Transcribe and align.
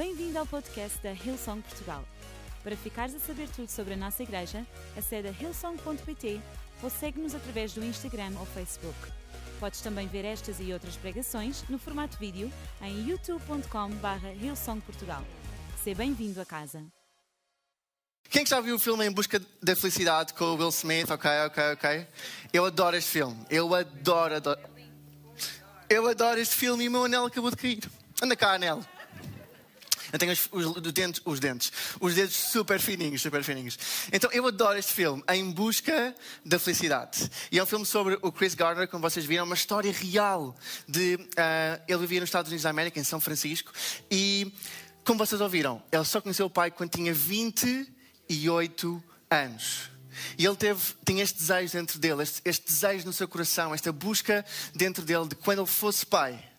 Bem-vindo 0.00 0.38
ao 0.38 0.46
podcast 0.46 0.96
da 1.02 1.12
Hillsong 1.12 1.60
Portugal. 1.60 2.02
Para 2.64 2.74
ficares 2.74 3.14
a 3.14 3.18
saber 3.18 3.50
tudo 3.50 3.68
sobre 3.68 3.92
a 3.92 3.96
nossa 3.98 4.22
igreja, 4.22 4.66
acede 4.96 5.28
a 5.28 5.30
hillsong.pt 5.30 6.40
ou 6.82 6.88
segue-nos 6.88 7.34
através 7.34 7.74
do 7.74 7.84
Instagram 7.84 8.32
ou 8.38 8.46
Facebook. 8.46 8.96
Podes 9.60 9.82
também 9.82 10.08
ver 10.08 10.24
estas 10.24 10.58
e 10.58 10.72
outras 10.72 10.96
pregações 10.96 11.68
no 11.68 11.78
formato 11.78 12.16
vídeo 12.16 12.50
em 12.80 13.10
youtube.com.br 13.10 14.26
hillsongportugal. 14.40 15.22
Seja 15.84 15.98
bem-vindo 15.98 16.40
a 16.40 16.46
casa. 16.46 16.82
Quem 18.30 18.42
que 18.42 18.48
já 18.48 18.62
viu 18.62 18.76
o 18.76 18.78
filme 18.78 19.04
Em 19.04 19.12
Busca 19.12 19.38
da 19.62 19.76
Felicidade 19.76 20.32
com 20.32 20.46
o 20.46 20.56
Will 20.56 20.70
Smith? 20.70 21.10
Ok, 21.10 21.30
ok, 21.44 21.72
ok. 21.74 22.06
Eu 22.54 22.64
adoro 22.64 22.96
este 22.96 23.10
filme. 23.10 23.36
Eu 23.50 23.74
adoro, 23.74 24.36
adoro. 24.36 24.60
Eu 25.90 26.08
adoro 26.08 26.40
este 26.40 26.56
filme 26.56 26.84
e 26.84 26.88
o 26.88 26.90
meu 26.90 27.04
anel 27.04 27.26
acabou 27.26 27.50
de 27.50 27.56
cair. 27.58 27.80
Anda 28.22 28.34
cá, 28.34 28.54
anel. 28.54 28.82
Eu 30.12 30.18
tenho 30.18 30.32
os, 30.32 30.48
os, 30.52 30.92
dentes, 30.92 31.22
os 31.24 31.40
dentes, 31.40 31.72
os 32.00 32.14
dedos 32.14 32.34
super 32.34 32.80
fininhos, 32.80 33.22
super 33.22 33.42
fininhos. 33.44 33.78
Então 34.12 34.30
eu 34.32 34.46
adoro 34.46 34.78
este 34.78 34.92
filme, 34.92 35.22
Em 35.28 35.50
Busca 35.50 36.14
da 36.44 36.58
Felicidade. 36.58 37.30
E 37.50 37.58
é 37.58 37.62
um 37.62 37.66
filme 37.66 37.86
sobre 37.86 38.18
o 38.22 38.32
Chris 38.32 38.54
Gardner, 38.54 38.88
como 38.88 39.02
vocês 39.02 39.24
viram, 39.24 39.44
uma 39.44 39.54
história 39.54 39.92
real 39.92 40.56
de. 40.88 41.14
Uh, 41.16 41.82
ele 41.86 41.98
vivia 42.00 42.20
nos 42.20 42.28
Estados 42.28 42.50
Unidos 42.50 42.64
da 42.64 42.70
América, 42.70 42.98
em 42.98 43.04
São 43.04 43.20
Francisco, 43.20 43.72
e 44.10 44.52
como 45.04 45.18
vocês 45.18 45.40
ouviram, 45.40 45.82
ele 45.90 46.04
só 46.04 46.20
conheceu 46.20 46.46
o 46.46 46.50
pai 46.50 46.70
quando 46.70 46.90
tinha 46.90 47.12
28 47.12 49.02
anos. 49.30 49.90
E 50.36 50.44
ele 50.44 50.56
teve, 50.56 50.80
tinha 51.04 51.22
este 51.22 51.38
desejo 51.38 51.72
dentro 51.72 51.98
dele, 51.98 52.22
este, 52.22 52.42
este 52.44 52.66
desejo 52.66 53.06
no 53.06 53.12
seu 53.12 53.28
coração, 53.28 53.74
esta 53.74 53.92
busca 53.92 54.44
dentro 54.74 55.04
dele 55.04 55.28
de 55.28 55.34
quando 55.36 55.60
ele 55.60 55.68
fosse 55.68 56.04
pai 56.04 56.49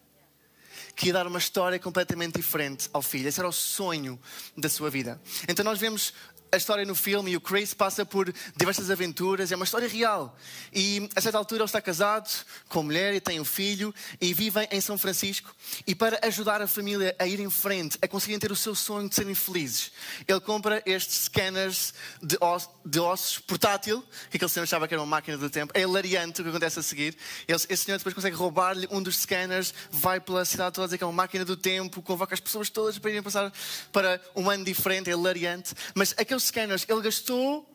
que 0.95 1.07
ia 1.07 1.13
dar 1.13 1.27
uma 1.27 1.39
história 1.39 1.79
completamente 1.79 2.35
diferente 2.35 2.89
ao 2.93 3.01
filho. 3.01 3.27
Esse 3.27 3.39
era 3.39 3.47
o 3.47 3.53
sonho 3.53 4.19
da 4.55 4.69
sua 4.69 4.89
vida. 4.89 5.19
Então 5.47 5.63
nós 5.63 5.79
vemos 5.79 6.13
a 6.51 6.57
história 6.57 6.83
no 6.83 6.93
filme 6.93 7.31
e 7.31 7.37
o 7.37 7.41
Chris 7.41 7.73
passa 7.73 8.05
por 8.05 8.33
diversas 8.57 8.91
aventuras, 8.91 9.53
é 9.53 9.55
uma 9.55 9.63
história 9.63 9.87
real. 9.87 10.37
E 10.73 11.09
a 11.15 11.21
certa 11.21 11.37
altura 11.37 11.61
ele 11.61 11.65
está 11.65 11.81
casado 11.81 12.29
com 12.67 12.83
mulher 12.83 13.13
e 13.13 13.21
tem 13.21 13.39
um 13.39 13.45
filho 13.45 13.95
e 14.19 14.33
vivem 14.33 14.67
em 14.69 14.81
São 14.81 14.97
Francisco. 14.97 15.55
E 15.87 15.95
para 15.95 16.19
ajudar 16.23 16.61
a 16.61 16.67
família 16.67 17.15
a 17.17 17.25
ir 17.25 17.39
em 17.39 17.49
frente, 17.49 17.97
a 18.01 18.07
conseguirem 18.07 18.39
ter 18.39 18.51
o 18.51 18.55
seu 18.55 18.75
sonho 18.75 19.07
de 19.07 19.15
serem 19.15 19.33
felizes, 19.33 19.93
ele 20.27 20.41
compra 20.41 20.83
estes 20.85 21.25
scanners 21.25 21.93
de, 22.21 22.37
osso, 22.41 22.69
de 22.85 22.99
ossos 22.99 23.39
portátil, 23.39 24.03
que 24.29 24.35
aquele 24.35 24.49
senhor 24.51 24.63
achava 24.63 24.89
que 24.89 24.93
era 24.93 25.01
uma 25.01 25.07
máquina 25.07 25.37
do 25.37 25.49
tempo. 25.49 25.71
É 25.73 25.81
hilariante 25.81 26.41
o 26.41 26.43
que 26.43 26.49
acontece 26.49 26.79
a 26.79 26.83
seguir. 26.83 27.15
esse 27.47 27.77
senhor 27.77 27.97
depois 27.97 28.13
consegue 28.13 28.35
roubar-lhe 28.35 28.89
um 28.91 29.01
dos 29.01 29.19
scanners, 29.19 29.73
vai 29.89 30.19
pela 30.19 30.43
cidade 30.43 30.75
toda 30.75 30.83
a 30.83 30.87
dizer 30.87 30.97
que 30.97 31.03
é 31.05 31.07
uma 31.07 31.13
máquina 31.13 31.45
do 31.45 31.55
tempo, 31.55 32.01
convoca 32.01 32.33
as 32.33 32.41
pessoas 32.41 32.69
todas 32.69 32.99
para 32.99 33.09
irem 33.09 33.23
passar 33.23 33.53
para 33.93 34.19
um 34.35 34.49
ano 34.49 34.65
diferente, 34.65 35.09
é 35.09 35.13
hilariante. 35.13 35.73
Mas 35.95 36.13
aquele 36.17 36.40
scanners, 36.43 36.85
ele 36.87 37.01
gastou 37.01 37.67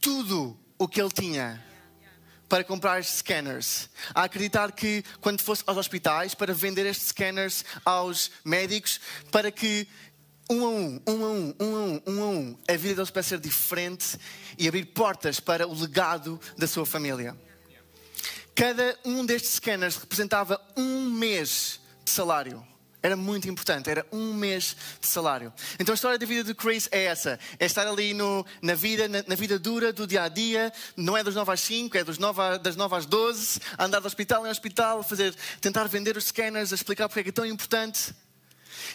tudo 0.00 0.58
o 0.78 0.86
que 0.86 1.00
ele 1.00 1.10
tinha 1.10 1.64
para 2.48 2.62
comprar 2.64 3.02
scanners. 3.04 3.88
A 4.14 4.24
acreditar 4.24 4.72
que 4.72 5.04
quando 5.20 5.40
fosse 5.40 5.62
aos 5.66 5.76
hospitais 5.76 6.34
para 6.34 6.54
vender 6.54 6.86
estes 6.86 7.08
scanners 7.08 7.64
aos 7.84 8.30
médicos, 8.44 9.00
para 9.30 9.50
que 9.50 9.88
um 10.48 10.64
a 10.64 10.68
um, 10.68 11.02
um 11.06 11.24
a 11.24 11.28
um, 11.28 11.54
um 11.58 11.76
a 11.76 11.80
um, 11.80 12.02
um 12.06 12.22
a 12.22 12.26
um, 12.26 12.58
a 12.68 12.76
vida 12.76 12.94
deles 12.94 13.10
pudesse 13.10 13.30
ser 13.30 13.40
diferente 13.40 14.16
e 14.56 14.68
abrir 14.68 14.84
portas 14.86 15.40
para 15.40 15.66
o 15.66 15.74
legado 15.74 16.40
da 16.56 16.66
sua 16.66 16.86
família. 16.86 17.36
Cada 18.54 18.98
um 19.04 19.26
destes 19.26 19.54
scanners 19.54 19.96
representava 19.96 20.60
um 20.76 21.10
mês 21.10 21.80
de 22.04 22.10
salário. 22.10 22.66
Era 23.06 23.14
muito 23.14 23.48
importante, 23.48 23.88
era 23.88 24.04
um 24.10 24.34
mês 24.34 24.76
de 25.00 25.06
salário. 25.06 25.52
Então 25.78 25.92
a 25.92 25.94
história 25.94 26.18
da 26.18 26.26
vida 26.26 26.42
de 26.42 26.52
Chris 26.52 26.88
é 26.90 27.04
essa: 27.04 27.38
é 27.56 27.64
estar 27.64 27.86
ali 27.86 28.12
no, 28.12 28.44
na 28.60 28.74
vida, 28.74 29.06
na, 29.06 29.22
na, 29.24 29.36
vida 29.36 29.60
dura 29.60 29.92
do 29.92 30.08
dia 30.08 30.24
a 30.24 30.28
dia, 30.28 30.72
não 30.96 31.16
é 31.16 31.22
das 31.22 31.36
9 31.36 31.52
às 31.52 31.60
5, 31.60 31.96
é 31.98 32.02
das 32.02 32.18
9, 32.18 32.58
das 32.58 32.74
9 32.74 32.96
às 32.96 33.06
12, 33.06 33.60
a 33.78 33.84
andar 33.84 34.00
de 34.00 34.08
hospital 34.08 34.44
em 34.44 34.50
hospital, 34.50 35.04
fazer, 35.04 35.32
tentar 35.60 35.84
vender 35.84 36.16
os 36.16 36.24
scanners, 36.24 36.72
explicar 36.72 37.08
porque 37.08 37.20
é 37.20 37.28
é 37.28 37.32
tão 37.32 37.46
importante. 37.46 38.12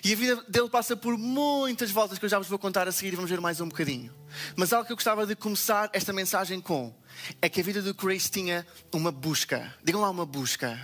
E 0.03 0.11
a 0.11 0.15
vida 0.17 0.43
dele 0.45 0.67
passa 0.67 0.93
por 0.93 1.17
muitas 1.17 1.89
voltas 1.89 2.19
que 2.19 2.25
eu 2.25 2.29
já 2.29 2.37
vos 2.37 2.49
vou 2.49 2.59
contar 2.59 2.89
a 2.89 2.91
seguir 2.91 3.13
e 3.13 3.15
vamos 3.15 3.31
ver 3.31 3.39
mais 3.39 3.61
um 3.61 3.69
bocadinho. 3.69 4.13
Mas 4.57 4.73
algo 4.73 4.85
que 4.85 4.91
eu 4.91 4.97
gostava 4.97 5.25
de 5.25 5.37
começar 5.37 5.89
esta 5.93 6.11
mensagem 6.11 6.59
com 6.59 6.93
é 7.41 7.47
que 7.47 7.61
a 7.61 7.63
vida 7.63 7.81
do 7.81 7.95
Chris 7.95 8.29
tinha 8.29 8.67
uma 8.91 9.09
busca. 9.09 9.73
Digam 9.81 10.01
lá 10.01 10.09
uma 10.09 10.25
busca 10.25 10.77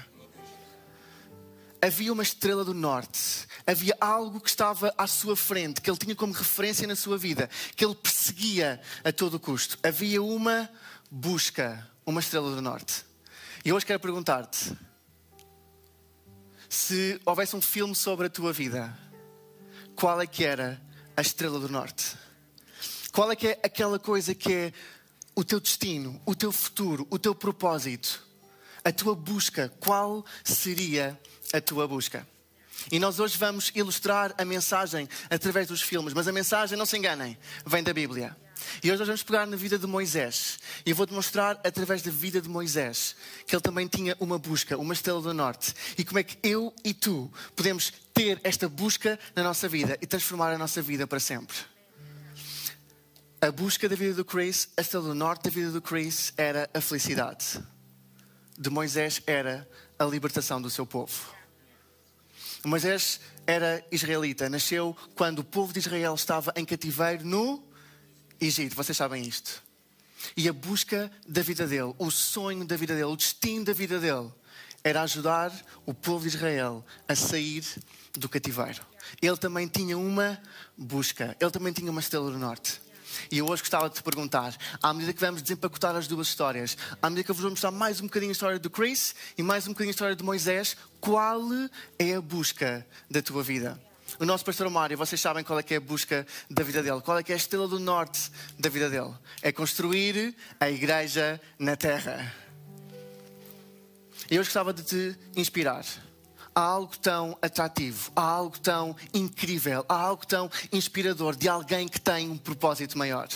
havia 1.82 2.12
uma 2.12 2.24
estrela 2.24 2.64
do 2.64 2.74
norte, 2.74 3.48
havia 3.66 3.96
algo 4.00 4.40
que 4.40 4.50
estava 4.50 4.94
à 4.98 5.08
sua 5.08 5.36
frente, 5.36 5.82
que 5.82 5.90
ele 5.90 5.98
tinha 5.98 6.16
como 6.16 6.34
referência 6.34 6.88
na 6.88 6.96
sua 6.96 7.18
vida, 7.18 7.50
que 7.76 7.86
ele 7.86 7.96
perseguia 7.96 8.82
a 9.04 9.12
todo 9.12 9.40
custo. 9.40 9.78
Havia 9.84 10.22
uma 10.22 10.70
busca, 11.10 11.88
uma 12.06 12.20
estrela 12.20 12.54
do 12.54 12.62
norte. 12.62 13.06
E 13.64 13.72
hoje 13.72 13.86
quero 13.86 14.00
perguntar-te: 14.00 14.78
se 16.70 17.20
houvesse 17.26 17.56
um 17.56 17.62
filme 17.62 17.96
sobre 17.96 18.28
a 18.28 18.30
tua 18.30 18.52
vida, 18.52 18.98
qual 19.96 20.22
é 20.22 20.28
que 20.28 20.44
era 20.44 20.82
a 21.16 21.22
estrela 21.22 21.60
do 21.60 21.70
norte? 21.70 22.18
Qual 23.12 23.32
é 23.32 23.36
que 23.36 23.48
é 23.48 23.60
aquela 23.64 23.98
coisa 23.98 24.36
que 24.36 24.54
é 24.54 24.74
o 25.36 25.44
teu 25.44 25.60
destino, 25.60 26.22
o 26.26 26.36
teu 26.36 26.52
futuro, 26.52 27.08
o 27.10 27.18
teu 27.18 27.34
propósito, 27.34 28.24
a 28.84 28.92
tua 28.92 29.16
busca? 29.16 29.70
Qual 29.80 30.24
seria 30.44 31.20
a 31.37 31.37
tua 31.62 31.88
busca. 31.88 32.28
E 32.92 33.00
nós 33.00 33.20
hoje 33.20 33.38
vamos 33.38 33.72
ilustrar 33.76 34.34
a 34.38 34.46
mensagem 34.46 35.10
através 35.30 35.68
dos 35.68 35.82
filmes, 35.82 36.14
mas 36.14 36.28
a 36.28 36.32
mensagem, 36.32 36.78
não 36.78 36.86
se 36.86 36.98
enganem, 36.98 37.38
vem 37.66 37.84
da 37.84 37.94
Bíblia. 37.94 38.36
E 38.84 38.90
hoje 38.90 39.00
nós 39.00 39.08
vamos 39.08 39.24
pegar 39.24 39.46
na 39.46 39.56
vida 39.56 39.78
de 39.78 39.88
Moisés. 39.88 40.60
E 40.86 40.92
eu 40.92 40.96
vou-te 40.96 41.14
mostrar, 41.14 41.60
através 41.64 42.02
da 42.02 42.12
vida 42.12 42.42
de 42.42 42.50
Moisés, 42.50 43.16
que 43.46 43.56
ele 43.56 43.62
também 43.62 43.88
tinha 43.88 44.16
uma 44.20 44.38
busca, 44.38 44.78
uma 44.78 44.94
estrela 44.94 45.22
do 45.22 45.34
norte. 45.34 45.74
E 45.98 46.04
como 46.04 46.20
é 46.20 46.24
que 46.24 46.38
eu 46.48 46.74
e 46.84 46.94
tu 46.94 47.32
podemos 47.56 47.92
ter 48.14 48.40
esta 48.44 48.68
busca 48.68 49.20
na 49.36 49.44
nossa 49.44 49.68
vida 49.68 49.98
e 50.02 50.08
transformar 50.08 50.52
a 50.52 50.58
nossa 50.58 50.82
vida 50.82 51.06
para 51.06 51.20
sempre. 51.20 51.56
A 53.40 53.52
busca 53.52 53.88
da 53.88 53.96
vida 53.96 54.16
do 54.16 54.26
Chris, 54.26 54.70
a 54.76 54.82
estrela 54.82 55.06
do 55.06 55.14
norte 55.14 55.44
da 55.44 55.50
vida 55.52 55.70
do 55.70 55.82
Chris 55.82 56.34
era 56.36 56.68
a 56.74 56.82
felicidade. 56.82 57.64
De 58.58 58.72
Moisés 58.72 59.22
era 59.28 59.70
a 60.00 60.06
libertação 60.06 60.60
do 60.60 60.70
seu 60.70 60.86
povo. 60.86 61.37
Moisés 62.68 63.22
era 63.46 63.84
israelita, 63.92 64.50
nasceu 64.50 64.96
quando 65.16 65.40
o 65.40 65.44
povo 65.44 65.72
de 65.72 65.80
Israel 65.80 66.14
estava 66.14 66.52
em 66.56 66.66
cativeiro 66.66 67.26
no 67.26 67.64
Egito. 68.42 68.76
Vocês 68.76 68.98
sabem 68.98 69.24
isto. 69.24 69.64
E 70.36 70.50
a 70.50 70.54
busca 70.54 71.10
da 71.28 71.42
vida 71.42 71.66
dele, 71.66 71.94
o 71.98 72.12
sonho 72.12 72.66
da 72.66 72.76
vida 72.76 72.94
dele, 72.94 73.06
o 73.06 73.16
destino 73.16 73.64
da 73.64 73.74
vida 73.74 74.00
dele, 74.00 74.30
era 74.84 75.02
ajudar 75.04 75.52
o 75.86 75.94
povo 75.94 76.28
de 76.28 76.36
Israel 76.36 76.86
a 77.08 77.16
sair 77.16 77.64
do 78.14 78.28
cativeiro. 78.28 78.86
Ele 79.22 79.38
também 79.38 79.68
tinha 79.68 79.98
uma 79.98 80.38
busca, 80.78 81.36
ele 81.40 81.52
também 81.52 81.72
tinha 81.72 81.90
uma 81.90 82.02
estrela 82.02 82.30
do 82.30 82.38
norte. 82.38 82.82
E 83.32 83.40
eu 83.40 83.48
hoje 83.48 83.62
gostava 83.62 83.90
de 83.90 83.96
te 83.96 84.04
perguntar, 84.04 84.56
à 84.82 84.94
medida 84.94 85.14
que 85.14 85.20
vamos 85.20 85.42
desempacotar 85.42 85.96
as 85.96 86.08
duas 86.08 86.28
histórias, 86.28 86.78
à 87.02 87.10
medida 87.10 87.24
que 87.26 87.32
eu 87.32 87.36
vos 87.36 87.42
vou 87.42 87.52
mostrar 87.52 87.72
mais 87.72 88.00
um 88.00 88.06
bocadinho 88.06 88.32
a 88.32 88.34
história 88.34 88.60
do 88.60 88.70
Chris 88.70 89.16
e 89.38 89.44
mais 89.44 89.66
um 89.68 89.72
bocadinho 89.72 89.90
a 89.90 89.92
história 89.92 90.16
de 90.16 90.24
Moisés, 90.24 90.78
qual 91.00 91.42
é 92.00 92.14
a 92.14 92.22
busca 92.22 92.86
da 93.10 93.22
tua 93.22 93.44
vida? 93.44 93.80
O 94.20 94.26
nosso 94.26 94.46
pastor 94.46 94.70
Mário, 94.70 94.98
vocês 94.98 95.20
sabem 95.20 95.44
qual 95.44 95.60
é 95.60 95.64
que 95.64 95.74
é 95.74 95.78
a 95.78 95.82
busca 95.82 96.26
da 96.50 96.64
vida 96.64 96.82
dele, 96.82 97.02
qual 97.02 97.18
é 97.18 97.24
que 97.24 97.32
é 97.32 97.36
a 97.36 97.38
estrela 97.38 97.68
do 97.68 97.80
norte 97.80 98.32
da 98.58 98.70
vida 98.70 98.90
dele? 98.90 99.14
É 99.42 99.52
construir 99.52 100.36
a 100.60 100.70
igreja 100.70 101.40
na 101.60 101.76
terra. 101.76 102.34
E 104.32 104.40
hoje 104.40 104.50
gostava 104.50 104.74
de 104.74 104.84
te 104.84 105.20
inspirar 105.36 105.86
há 106.58 106.62
algo 106.62 106.98
tão 106.98 107.38
atrativo, 107.40 108.12
há 108.16 108.22
algo 108.24 108.58
tão 108.58 108.96
incrível, 109.14 109.86
há 109.88 109.94
algo 109.94 110.26
tão 110.26 110.50
inspirador 110.74 111.36
de 111.36 111.48
alguém 111.48 111.88
que 111.88 112.02
tem 112.02 112.28
um 112.32 112.38
propósito 112.38 112.98
maior. 112.98 113.28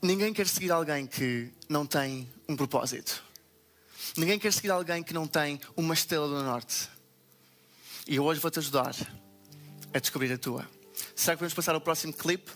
Ninguém 0.00 0.32
quer 0.32 0.46
seguir 0.48 0.70
alguém 0.70 1.06
que 1.06 1.52
não 1.68 1.84
tem 1.84 2.26
um 2.48 2.56
propósito. 2.56 3.22
Ninguém 4.16 4.38
quer 4.38 4.50
seguir 4.50 4.70
alguém 4.70 5.02
que 5.02 5.12
não 5.12 5.26
tem 5.26 5.60
uma 5.76 5.92
estrela 5.92 6.26
do 6.26 6.42
norte. 6.42 6.88
E 8.08 8.16
eu 8.16 8.24
hoje 8.24 8.40
vou-te 8.40 8.58
ajudar 8.58 8.94
a 9.92 9.98
descobrir 9.98 10.32
a 10.32 10.38
tua. 10.38 10.66
Será 11.14 11.36
que 11.36 11.40
vamos 11.40 11.52
passar 11.52 11.74
ao 11.74 11.82
próximo 11.82 12.14
clipe 12.14 12.50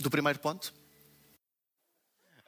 do 0.00 0.08
primeiro 0.08 0.38
ponto? 0.38 0.72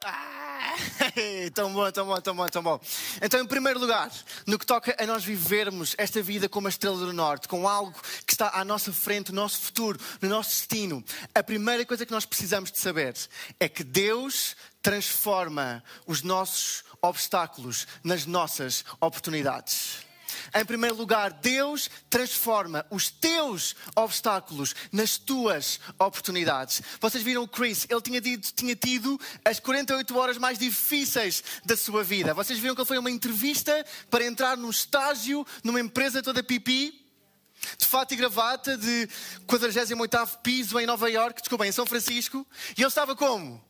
Ah! 0.03 0.40
tão 1.53 1.73
bom, 1.73 1.91
tão 1.91 2.05
bom, 2.05 2.21
tão 2.21 2.35
bom, 2.35 2.47
tão 2.47 2.63
bom. 2.63 2.79
Então, 3.21 3.39
em 3.39 3.45
primeiro 3.45 3.79
lugar, 3.79 4.11
no 4.45 4.57
que 4.57 4.65
toca 4.65 4.95
a 4.97 5.05
nós 5.05 5.23
vivermos 5.23 5.95
esta 5.97 6.21
vida 6.21 6.47
como 6.49 6.67
a 6.67 6.69
estrela 6.69 6.97
do 6.97 7.13
norte, 7.13 7.47
com 7.47 7.67
algo 7.67 7.93
que 8.25 8.33
está 8.33 8.51
à 8.53 8.63
nossa 8.63 8.91
frente, 8.91 9.31
no 9.31 9.41
nosso 9.41 9.59
futuro, 9.59 9.99
no 10.21 10.29
nosso 10.29 10.49
destino, 10.49 11.03
a 11.33 11.43
primeira 11.43 11.85
coisa 11.85 12.05
que 12.05 12.11
nós 12.11 12.25
precisamos 12.25 12.71
de 12.71 12.79
saber 12.79 13.15
é 13.59 13.67
que 13.67 13.83
Deus 13.83 14.55
transforma 14.81 15.83
os 16.05 16.21
nossos 16.23 16.83
obstáculos 17.01 17.87
nas 18.03 18.25
nossas 18.25 18.85
oportunidades. 18.99 20.10
Em 20.53 20.65
primeiro 20.65 20.95
lugar, 20.95 21.31
Deus 21.31 21.89
transforma 22.09 22.85
os 22.89 23.09
teus 23.09 23.75
obstáculos 23.95 24.75
nas 24.91 25.17
tuas 25.17 25.79
oportunidades. 25.99 26.81
Vocês 26.99 27.23
viram 27.23 27.43
o 27.43 27.47
Chris, 27.47 27.85
ele 27.89 28.01
tinha 28.01 28.21
tido, 28.21 28.47
tinha 28.53 28.75
tido 28.75 29.19
as 29.43 29.59
48 29.59 30.17
horas 30.17 30.37
mais 30.37 30.57
difíceis 30.57 31.43
da 31.65 31.77
sua 31.77 32.03
vida. 32.03 32.33
Vocês 32.33 32.59
viram 32.59 32.75
que 32.75 32.81
ele 32.81 32.87
foi 32.87 32.97
uma 32.97 33.11
entrevista 33.11 33.85
para 34.09 34.25
entrar 34.25 34.57
num 34.57 34.69
estágio 34.69 35.45
numa 35.63 35.79
empresa 35.79 36.21
toda 36.21 36.43
pipi 36.43 36.99
de 37.77 37.85
fato 37.85 38.13
e 38.13 38.17
gravata, 38.17 38.75
de 38.75 39.07
48 39.45 40.39
piso 40.41 40.79
em 40.79 40.85
Nova 40.85 41.09
York, 41.09 41.41
desculpa, 41.41 41.67
em 41.67 41.71
São 41.71 41.85
Francisco, 41.85 42.45
e 42.75 42.81
ele 42.81 42.87
estava 42.87 43.15
como? 43.15 43.63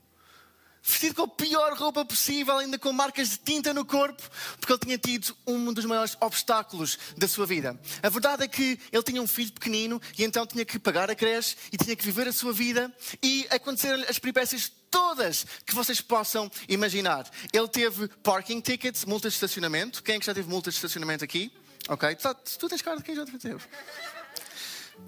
Vestido 0.83 1.13
com 1.13 1.23
a 1.23 1.27
pior 1.27 1.77
roupa 1.77 2.03
possível, 2.03 2.57
ainda 2.57 2.77
com 2.79 2.91
marcas 2.91 3.29
de 3.29 3.37
tinta 3.37 3.71
no 3.71 3.85
corpo, 3.85 4.21
porque 4.59 4.73
ele 4.73 4.79
tinha 4.79 4.97
tido 4.97 5.37
um 5.45 5.71
dos 5.71 5.85
maiores 5.85 6.17
obstáculos 6.19 6.97
da 7.15 7.27
sua 7.27 7.45
vida. 7.45 7.79
A 8.01 8.09
verdade 8.09 8.43
é 8.43 8.47
que 8.47 8.79
ele 8.91 9.03
tinha 9.03 9.21
um 9.21 9.27
filho 9.27 9.53
pequenino 9.53 10.01
e 10.17 10.23
então 10.23 10.45
tinha 10.45 10.65
que 10.65 10.79
pagar 10.79 11.11
a 11.11 11.15
creche 11.15 11.55
e 11.71 11.77
tinha 11.77 11.95
que 11.95 12.03
viver 12.03 12.27
a 12.27 12.33
sua 12.33 12.51
vida 12.51 12.91
e 13.21 13.45
aconteceram 13.51 14.03
as 14.09 14.17
peripécias 14.17 14.71
todas 14.89 15.45
que 15.65 15.75
vocês 15.75 16.01
possam 16.01 16.51
imaginar. 16.67 17.29
Ele 17.53 17.67
teve 17.67 18.07
parking 18.23 18.59
tickets, 18.59 19.05
multas 19.05 19.33
de 19.33 19.37
estacionamento. 19.37 20.01
Quem 20.01 20.15
é 20.15 20.19
que 20.19 20.25
já 20.25 20.33
teve 20.33 20.49
multas 20.49 20.73
de 20.73 20.79
estacionamento 20.79 21.23
aqui? 21.23 21.51
Ok? 21.89 22.15
Tu, 22.15 22.57
tu 22.57 22.69
tens 22.69 22.81
cara 22.81 22.97
de 22.97 23.03
quem 23.03 23.15
já 23.15 23.25
teve. 23.25 23.61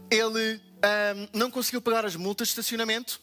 Ele 0.10 0.62
um, 0.84 1.40
não 1.40 1.50
conseguiu 1.50 1.82
pagar 1.82 2.06
as 2.06 2.16
multas 2.16 2.50
de 2.50 2.52
estacionamento 2.52 3.23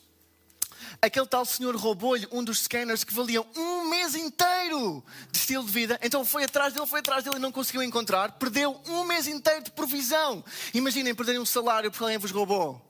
aquele 1.03 1.27
tal 1.27 1.45
senhor 1.45 1.75
roubou-lhe 1.77 2.27
um 2.31 2.45
dos 2.45 2.63
scanners 2.63 3.05
que 3.05 3.15
valiam 3.15 3.47
um 3.57 3.89
mês 3.89 4.15
inteiro 4.15 5.03
de 5.31 5.39
estilo 5.39 5.65
de 5.65 5.73
vida. 5.73 5.99
Então 6.03 6.25
foi 6.25 6.45
atrás 6.45 6.73
dele, 6.75 6.87
foi 6.87 7.01
atrás 7.01 7.25
dele 7.25 7.37
e 7.37 7.41
não 7.41 7.53
conseguiu 7.53 7.83
encontrar. 7.83 8.33
Perdeu 8.33 8.81
um 8.87 9.05
mês 9.05 9.27
inteiro 9.27 9.65
de 9.65 9.71
provisão. 9.71 10.45
Imaginem 10.75 11.15
perderem 11.15 11.41
um 11.41 11.47
salário 11.47 11.91
porque 11.91 12.05
alguém 12.05 12.19
vos 12.19 12.31
roubou. 12.31 12.87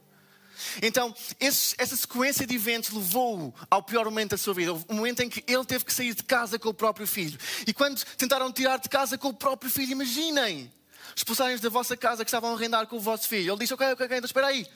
Então, 0.83 1.15
esse, 1.39 1.75
essa 1.79 1.97
sequência 1.97 2.47
de 2.47 2.55
eventos 2.55 2.91
levou-o 2.91 3.55
ao 3.71 3.83
pior 3.83 4.05
momento 4.05 4.33
da 4.33 4.39
sua 4.39 4.53
vida. 4.53 4.75
O 4.75 4.95
momento 4.95 5.21
em 5.21 5.29
que 5.31 5.43
ele 5.47 5.65
teve 5.65 5.85
que 5.85 5.93
sair 5.93 6.15
de 6.15 6.23
casa 6.23 6.59
com 6.59 6.69
o 6.69 6.75
próprio 6.75 7.07
filho. 7.07 7.39
E 7.67 7.73
quando 7.73 8.05
tentaram 8.17 8.53
tirar 8.53 8.79
de 8.79 8.89
casa 8.89 9.17
com 9.17 9.29
o 9.29 9.35
próprio 9.35 9.71
filho, 9.71 9.93
imaginem, 9.93 10.71
expulsarem-nos 11.17 11.63
da 11.63 11.71
vossa 11.71 11.97
casa 11.97 12.25
que 12.25 12.29
estavam 12.29 12.51
a 12.51 12.55
arrendar 12.55 12.87
com 12.87 12.97
o 12.97 13.01
vosso 13.01 13.27
filho. 13.27 13.53
Ele 13.53 13.61
disse: 13.61 13.73
Ok, 13.73 13.87
ok, 13.93 14.05
ok, 14.07 14.19
então 14.19 14.27
espera 14.27 14.49
aí. 14.49 14.67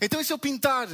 Então, 0.00 0.20
e 0.20 0.24
se 0.24 0.32
eu 0.32 0.38
pintar 0.38 0.88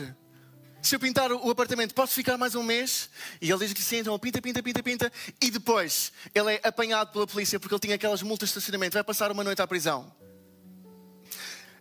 se 0.87 0.95
eu 0.95 1.01
pintar 1.01 1.33
o 1.33 1.51
apartamento, 1.51 1.93
posso 1.93 2.15
ficar 2.15 2.39
mais 2.39 2.55
um 2.55 2.63
mês? 2.63 3.11
E 3.41 3.51
ele 3.51 3.59
diz 3.59 3.73
que 3.73 3.83
sim, 3.83 3.97
então 3.97 4.17
pinta, 4.19 4.41
pinta, 4.41 4.63
pinta, 4.63 4.83
pinta. 4.83 5.13
E 5.41 5.51
depois 5.51 6.13
ele 6.33 6.55
é 6.55 6.61
apanhado 6.63 7.11
pela 7.13 7.27
polícia 7.27 7.59
porque 7.59 7.75
ele 7.75 7.81
tinha 7.81 7.97
aquelas 7.97 8.23
multas 8.23 8.49
de 8.49 8.53
estacionamento. 8.53 8.95
Vai 8.95 9.03
passar 9.03 9.33
uma 9.33 9.43
noite 9.43 9.61
à 9.61 9.67
prisão. 9.67 10.15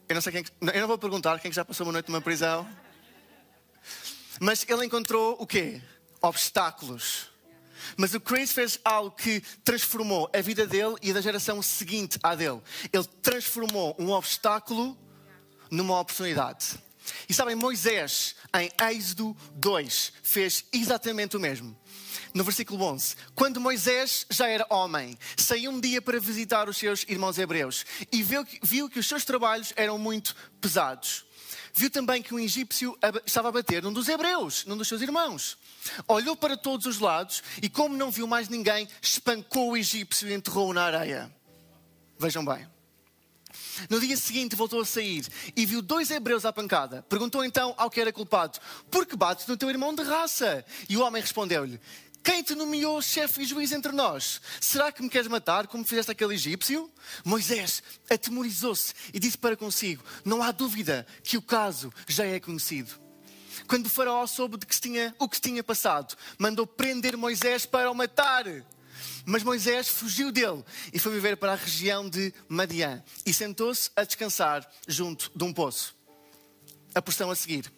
Eu 0.10 0.16
não 0.16 0.22
sei 0.22 0.32
quem. 0.32 0.46
Eu 0.74 0.82
não 0.82 0.88
vou 0.88 0.98
perguntar 0.98 1.40
quem 1.40 1.52
já 1.52 1.64
passou 1.64 1.86
uma 1.86 1.94
noite 1.94 2.10
numa 2.10 2.20
prisão. 2.20 2.68
Mas 4.40 4.66
ele 4.68 4.86
encontrou 4.86 5.38
o 5.40 5.46
quê? 5.46 5.82
Obstáculos. 6.20 7.30
Mas 7.96 8.16
o 8.16 8.20
Chris 8.20 8.52
fez 8.52 8.80
algo 8.84 9.12
que 9.12 9.40
transformou 9.64 10.30
a 10.34 10.42
vida 10.42 10.66
dele 10.66 10.96
e 11.04 11.14
da 11.14 11.22
geração 11.22 11.62
seguinte 11.62 12.18
à 12.24 12.34
dele. 12.34 12.60
Ele 12.92 13.06
transformou 13.22 13.96
um 14.00 14.10
obstáculo 14.10 14.98
numa 15.70 16.00
oportunidade. 16.00 16.85
E 17.28 17.34
sabem, 17.34 17.56
Moisés, 17.56 18.36
em 18.54 18.72
Êxodo 18.92 19.36
2, 19.56 20.14
fez 20.24 20.66
exatamente 20.72 21.38
o 21.38 21.40
mesmo. 21.40 21.78
No 22.34 22.44
versículo 22.44 22.84
11, 22.84 23.16
quando 23.34 23.62
Moisés 23.62 24.26
já 24.30 24.48
era 24.48 24.68
homem, 24.70 25.18
saiu 25.38 25.72
um 25.72 25.80
dia 25.80 26.02
para 26.02 26.20
visitar 26.20 26.68
os 26.68 26.78
seus 26.78 27.06
irmãos 27.08 27.38
hebreus 27.38 27.86
e 28.12 28.22
viu 28.22 28.46
que, 28.46 28.60
viu 28.62 28.90
que 28.90 29.00
os 29.00 29.08
seus 29.08 29.24
trabalhos 29.24 29.72
eram 29.76 29.98
muito 29.98 30.36
pesados. 30.60 31.26
Viu 31.74 31.90
também 31.90 32.22
que 32.22 32.34
um 32.34 32.40
egípcio 32.40 32.98
estava 33.26 33.50
a 33.50 33.52
bater 33.52 33.84
num 33.84 33.92
dos 33.92 34.08
hebreus, 34.08 34.66
num 34.66 34.78
dos 34.78 34.88
seus 34.88 35.02
irmãos. 35.02 35.58
Olhou 36.08 36.36
para 36.36 36.56
todos 36.56 36.86
os 36.86 37.00
lados 37.00 37.44
e, 37.62 37.70
como 37.70 37.98
não 37.98 38.10
viu 38.10 38.26
mais 38.28 38.48
ninguém, 38.48 38.88
espancou 39.02 39.72
o 39.72 39.78
egípcio 39.78 40.30
e 40.30 40.34
enterrou-o 40.34 40.74
na 40.74 40.84
areia. 40.84 41.34
Vejam 42.18 42.46
bem. 42.46 42.75
No 43.90 44.00
dia 44.00 44.18
seguinte 44.18 44.56
voltou 44.56 44.82
a 44.82 44.86
sair 44.86 45.26
e 45.56 45.66
viu 45.66 45.82
dois 45.82 46.12
hebreus 46.12 46.46
à 46.46 46.54
pancada. 46.54 47.04
Perguntou 47.10 47.44
então 47.44 47.74
ao 47.78 47.90
que 47.90 48.02
era 48.02 48.14
culpado: 48.14 48.60
Por 48.90 49.06
que 49.06 49.16
bates 49.16 49.48
no 49.48 49.58
teu 49.58 49.70
irmão 49.70 49.94
de 49.94 50.04
raça? 50.04 50.66
E 50.90 50.98
o 50.98 51.02
homem 51.02 51.22
respondeu-lhe: 51.22 51.80
quem 52.26 52.42
te 52.42 52.56
nomeou 52.56 53.00
chefe 53.04 53.44
e 53.44 53.46
juiz 53.46 53.72
entre 53.72 53.92
nós? 53.92 54.42
Será 54.60 54.92
que 54.92 55.04
me 55.04 55.10
queres 55.10 55.28
matar 55.28 55.68
como 55.68 55.86
fizeste 55.86 56.10
aquele 56.10 56.34
egípcio? 56.34 56.92
Moisés 57.24 57.84
atemorizou-se 58.10 58.96
e 59.14 59.20
disse 59.20 59.38
para 59.38 59.56
consigo: 59.56 60.04
Não 60.26 60.42
há 60.42 60.52
dúvida 60.52 61.06
que 61.22 61.38
o 61.38 61.42
caso 61.42 61.94
já 62.08 62.26
é 62.26 62.40
conhecido. 62.40 63.00
Quando 63.68 63.86
o 63.86 63.90
faraó 63.90 64.26
soube 64.26 64.58
de 64.58 64.66
que 64.66 64.82
tinha, 64.82 65.16
o 65.20 65.30
que 65.30 65.40
tinha 65.40 65.64
passado, 65.64 66.16
mandou 66.40 66.66
prender 66.66 67.16
Moisés 67.16 67.64
para 67.68 67.92
o 67.92 67.94
matar. 67.94 68.44
Mas 69.26 69.44
Moisés 69.44 69.88
fugiu 69.88 70.32
dele 70.32 70.64
e 70.94 71.00
foi 71.00 71.14
viver 71.14 71.38
para 71.38 71.54
a 71.54 71.56
região 71.56 72.10
de 72.10 72.34
Madian 72.48 73.04
e 73.26 73.34
sentou-se 73.34 73.90
a 73.96 74.04
descansar 74.04 74.70
junto 74.88 75.32
de 75.36 75.44
um 75.44 75.54
poço. 75.54 75.96
A 76.94 77.02
porção 77.02 77.32
a 77.32 77.36
seguir. 77.36 77.72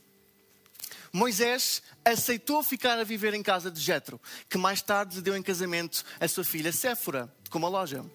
Moisés 1.12 1.82
aceitou 2.04 2.62
ficar 2.62 3.00
a 3.00 3.04
viver 3.04 3.34
em 3.34 3.42
casa 3.42 3.72
de 3.72 3.80
Jetro, 3.80 4.22
que 4.50 4.58
mais 4.58 4.82
tarde 4.82 5.22
deu 5.22 5.36
em 5.36 5.42
casamento 5.42 6.04
a 6.20 6.28
sua 6.28 6.44
filha 6.44 6.72
Séfora, 6.72 7.34
com 7.50 7.58
uma 7.58 7.70
loja. 7.70 8.06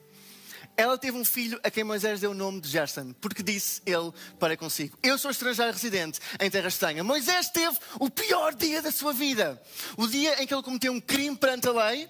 Ela 0.77 0.97
teve 0.97 1.19
um 1.19 1.25
filho 1.25 1.61
a 1.63 1.71
quem 1.71 1.85
Moisés 1.85 2.21
deu 2.21 2.31
o 2.31 2.35
nome 2.35 2.61
de 2.61 2.69
Gerson, 2.69 3.13
porque 3.21 3.43
disse 3.43 3.83
ele 3.85 4.11
para 4.39 4.57
consigo: 4.57 4.97
Eu 5.03 5.19
sou 5.19 5.31
estrangeiro 5.31 5.73
residente 5.73 6.19
em 6.41 6.51
terra 6.51 6.69
estranha. 6.69 7.05
Moisés 7.05 7.51
teve 7.51 7.77
o 7.99 8.09
pior 8.09 8.55
dia 8.55 8.81
da 8.81 8.91
sua 8.91 9.13
vida, 9.13 9.61
o 9.97 10.07
dia 10.07 10.43
em 10.43 10.47
que 10.47 10.55
ele 10.55 10.63
cometeu 10.63 10.93
um 10.93 11.01
crime 11.01 11.37
perante 11.37 11.69
a 11.69 11.73
lei 11.73 12.09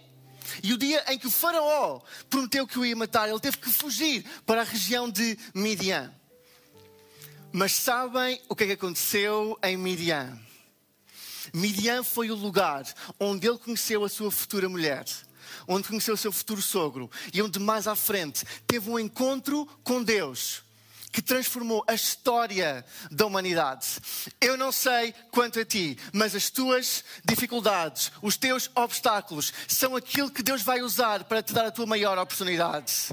e 0.62 0.72
o 0.72 0.78
dia 0.78 1.04
em 1.08 1.18
que 1.18 1.26
o 1.26 1.30
Faraó 1.30 2.00
prometeu 2.28 2.66
que 2.66 2.78
o 2.78 2.84
ia 2.84 2.96
matar, 2.96 3.28
ele 3.28 3.40
teve 3.40 3.58
que 3.58 3.70
fugir 3.70 4.24
para 4.44 4.62
a 4.62 4.64
região 4.64 5.10
de 5.10 5.38
Midian. 5.54 6.12
Mas 7.52 7.72
sabem 7.72 8.40
o 8.48 8.56
que 8.56 8.64
é 8.64 8.66
que 8.68 8.72
aconteceu 8.72 9.58
em 9.62 9.76
Midian? 9.76 10.38
Midian 11.52 12.02
foi 12.02 12.30
o 12.30 12.34
lugar 12.34 12.84
onde 13.20 13.46
ele 13.46 13.58
conheceu 13.58 14.04
a 14.04 14.08
sua 14.08 14.30
futura 14.30 14.68
mulher, 14.68 15.04
onde 15.68 15.86
conheceu 15.86 16.14
o 16.14 16.18
seu 16.18 16.32
futuro 16.32 16.62
sogro 16.62 17.10
e 17.32 17.42
onde 17.42 17.58
mais 17.58 17.86
à 17.86 17.94
frente 17.94 18.44
teve 18.66 18.88
um 18.88 18.98
encontro 18.98 19.66
com 19.84 20.02
Deus 20.02 20.62
que 21.12 21.20
transformou 21.20 21.84
a 21.86 21.92
história 21.92 22.84
da 23.10 23.26
humanidade. 23.26 23.86
Eu 24.40 24.56
não 24.56 24.72
sei 24.72 25.14
quanto 25.30 25.60
a 25.60 25.64
ti, 25.64 25.98
mas 26.12 26.34
as 26.34 26.48
tuas 26.48 27.04
dificuldades, 27.22 28.10
os 28.22 28.38
teus 28.38 28.70
obstáculos, 28.74 29.52
são 29.68 29.94
aquilo 29.94 30.30
que 30.30 30.42
Deus 30.42 30.62
vai 30.62 30.80
usar 30.80 31.24
para 31.24 31.42
te 31.42 31.52
dar 31.52 31.66
a 31.66 31.70
tua 31.70 31.86
maior 31.86 32.18
oportunidade. 32.18 33.10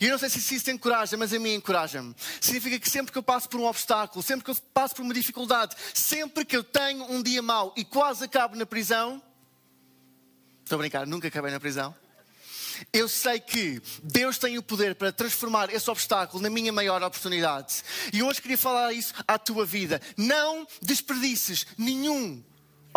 E 0.00 0.06
eu 0.06 0.12
não 0.12 0.18
sei 0.18 0.28
se 0.28 0.38
isso 0.38 0.64
te 0.64 0.70
encoraja, 0.70 1.16
mas 1.16 1.32
a 1.32 1.38
mim 1.38 1.54
encoraja-me. 1.54 2.14
Significa 2.40 2.78
que 2.78 2.88
sempre 2.88 3.12
que 3.12 3.18
eu 3.18 3.22
passo 3.22 3.48
por 3.48 3.60
um 3.60 3.66
obstáculo, 3.66 4.22
sempre 4.22 4.44
que 4.44 4.50
eu 4.50 4.56
passo 4.72 4.94
por 4.94 5.02
uma 5.02 5.14
dificuldade, 5.14 5.76
sempre 5.92 6.44
que 6.44 6.56
eu 6.56 6.62
tenho 6.62 7.04
um 7.10 7.22
dia 7.22 7.42
mau 7.42 7.72
e 7.76 7.84
quase 7.84 8.24
acabo 8.24 8.56
na 8.56 8.66
prisão, 8.66 9.20
estou 10.62 10.76
a 10.76 10.78
brincar, 10.78 11.06
nunca 11.06 11.28
acabei 11.28 11.50
na 11.50 11.60
prisão 11.60 11.94
eu 12.92 13.08
sei 13.08 13.40
que 13.40 13.80
Deus 14.02 14.38
tem 14.38 14.58
o 14.58 14.62
poder 14.62 14.94
para 14.94 15.12
transformar 15.12 15.72
esse 15.72 15.90
obstáculo 15.90 16.42
na 16.42 16.50
minha 16.50 16.72
maior 16.72 17.02
oportunidade. 17.02 17.82
E 18.12 18.22
hoje 18.22 18.40
queria 18.42 18.58
falar 18.58 18.92
isso 18.92 19.14
à 19.26 19.38
tua 19.38 19.64
vida. 19.64 20.00
Não 20.16 20.66
desperdices 20.82 21.66
nenhum 21.76 22.42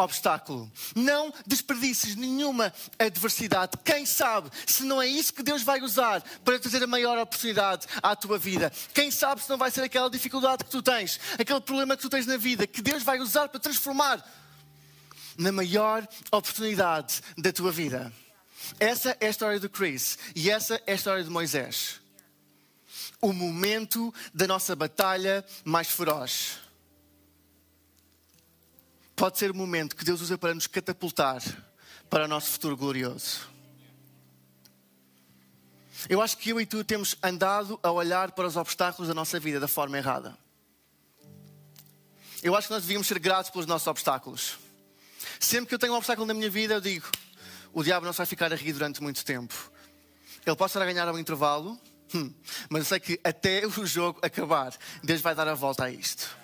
obstáculo. 0.04 0.72
Não 0.96 1.34
desperdices 1.46 2.16
nenhuma 2.16 2.74
adversidade. 2.98 3.78
Quem 3.84 4.06
sabe 4.06 4.50
se 4.66 4.84
não 4.84 5.02
é 5.02 5.08
isso 5.08 5.34
que 5.34 5.44
Deus 5.44 5.62
vai 5.62 5.82
usar 5.82 6.22
para 6.44 6.60
trazer 6.60 6.84
a 6.84 6.88
maior 6.88 7.18
oportunidade 7.18 7.88
à 8.02 8.16
tua 8.16 8.38
vida? 8.38 8.72
Quem 8.94 9.12
sabe 9.12 9.42
se 9.42 9.50
não 9.50 9.58
vai 9.58 9.72
ser 9.72 9.82
aquela 9.82 10.10
dificuldade 10.10 10.64
que 10.64 10.72
tu 10.72 10.82
tens, 10.82 11.20
aquele 11.38 11.62
problema 11.62 11.96
que 11.96 12.02
tu 12.02 12.10
tens 12.10 12.26
na 12.26 12.38
vida, 12.38 12.66
que 12.66 12.82
Deus 12.82 13.04
vai 13.04 13.20
usar 13.20 13.50
para 13.50 13.60
transformar 13.60 14.24
na 15.38 15.52
maior 15.52 16.08
oportunidade 16.32 17.22
da 17.38 17.52
tua 17.52 17.72
vida? 17.72 18.12
Essa 18.80 19.18
é 19.20 19.28
a 19.28 19.30
história 19.30 19.60
do 19.60 19.70
Chris 19.70 20.18
e 20.36 20.50
essa 20.50 20.82
é 20.86 20.92
a 20.92 20.96
história 20.96 21.24
de 21.24 21.30
Moisés. 21.30 22.00
O 23.22 23.34
momento 23.34 24.14
da 24.34 24.48
nossa 24.48 24.76
batalha 24.76 25.46
mais 25.64 25.90
feroz. 25.90 26.60
Pode 29.16 29.38
ser 29.38 29.52
o 29.52 29.56
momento 29.56 29.96
que 29.96 30.06
Deus 30.06 30.22
usa 30.22 30.38
para 30.38 30.54
nos 30.54 30.68
catapultar 30.68 31.42
para 32.10 32.26
o 32.26 32.28
nosso 32.28 32.52
futuro 32.52 32.78
glorioso. 32.78 33.50
Eu 36.08 36.22
acho 36.22 36.38
que 36.38 36.52
eu 36.52 36.62
e 36.62 36.66
tu 36.66 36.84
temos 36.84 37.16
andado 37.22 37.78
a 37.84 37.92
olhar 37.92 38.32
para 38.32 38.48
os 38.48 38.56
obstáculos 38.56 39.10
da 39.10 39.14
nossa 39.14 39.40
vida 39.40 39.60
da 39.60 39.68
forma 39.68 39.98
errada. 39.98 40.38
Eu 42.42 42.56
acho 42.56 42.68
que 42.68 42.74
nós 42.74 42.84
devíamos 42.84 43.08
ser 43.08 43.20
gratos 43.20 43.52
pelos 43.52 43.68
nossos 43.68 43.88
obstáculos. 43.88 44.58
Sempre 45.40 45.68
que 45.68 45.76
eu 45.76 45.80
tenho 45.80 45.94
um 45.94 45.98
obstáculo 45.98 46.26
na 46.26 46.34
minha 46.34 46.50
vida, 46.50 46.76
eu 46.76 46.82
digo: 46.82 47.10
o 47.74 47.84
diabo 47.84 48.06
não 48.06 48.14
vai 48.14 48.26
ficar 48.26 48.52
a 48.52 48.56
rir 48.56 48.74
durante 48.74 49.02
muito 49.02 49.24
tempo. 49.24 49.72
Ele 50.46 50.56
pode 50.56 50.70
estar 50.70 50.82
a 50.82 50.86
ganhar 50.86 51.08
ao 51.08 51.20
intervalo, 51.20 51.80
Hum, 52.14 52.34
mas 52.70 52.82
eu 52.82 52.86
sei 52.86 53.00
que 53.00 53.20
até 53.24 53.66
o 53.78 53.86
jogo 53.86 54.20
acabar, 54.22 54.76
Deus 55.04 55.22
vai 55.22 55.36
dar 55.36 55.48
a 55.48 55.54
volta 55.54 55.86
a 55.86 55.92
isto. 55.92 56.38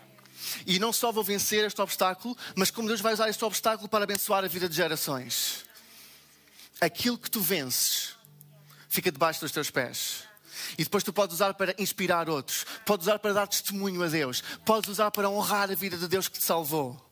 E 0.65 0.77
não 0.79 0.93
só 0.93 1.11
vou 1.11 1.23
vencer 1.23 1.65
este 1.65 1.81
obstáculo, 1.81 2.37
mas 2.55 2.69
como 2.69 2.87
Deus 2.87 3.01
vai 3.01 3.13
usar 3.13 3.29
este 3.29 3.43
obstáculo 3.43 3.89
para 3.89 4.03
abençoar 4.03 4.43
a 4.43 4.47
vida 4.47 4.69
de 4.69 4.75
gerações. 4.75 5.65
Aquilo 6.79 7.17
que 7.17 7.31
tu 7.31 7.41
vences 7.41 8.15
fica 8.89 9.11
debaixo 9.11 9.41
dos 9.41 9.51
teus 9.51 9.71
pés. 9.71 10.23
E 10.77 10.83
depois 10.83 11.03
tu 11.03 11.11
podes 11.11 11.35
usar 11.35 11.53
para 11.53 11.75
inspirar 11.77 12.29
outros, 12.29 12.65
podes 12.85 13.07
usar 13.07 13.19
para 13.19 13.33
dar 13.33 13.47
testemunho 13.47 14.03
a 14.03 14.07
Deus, 14.07 14.41
podes 14.63 14.89
usar 14.89 15.11
para 15.11 15.29
honrar 15.29 15.69
a 15.71 15.75
vida 15.75 15.97
de 15.97 16.07
Deus 16.07 16.27
que 16.27 16.37
te 16.37 16.43
salvou. 16.43 17.04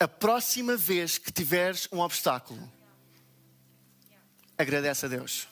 A 0.00 0.06
próxima 0.06 0.76
vez 0.76 1.18
que 1.18 1.32
tiveres 1.32 1.88
um 1.90 1.98
obstáculo, 1.98 2.70
agradece 4.56 5.06
a 5.06 5.08
Deus. 5.08 5.48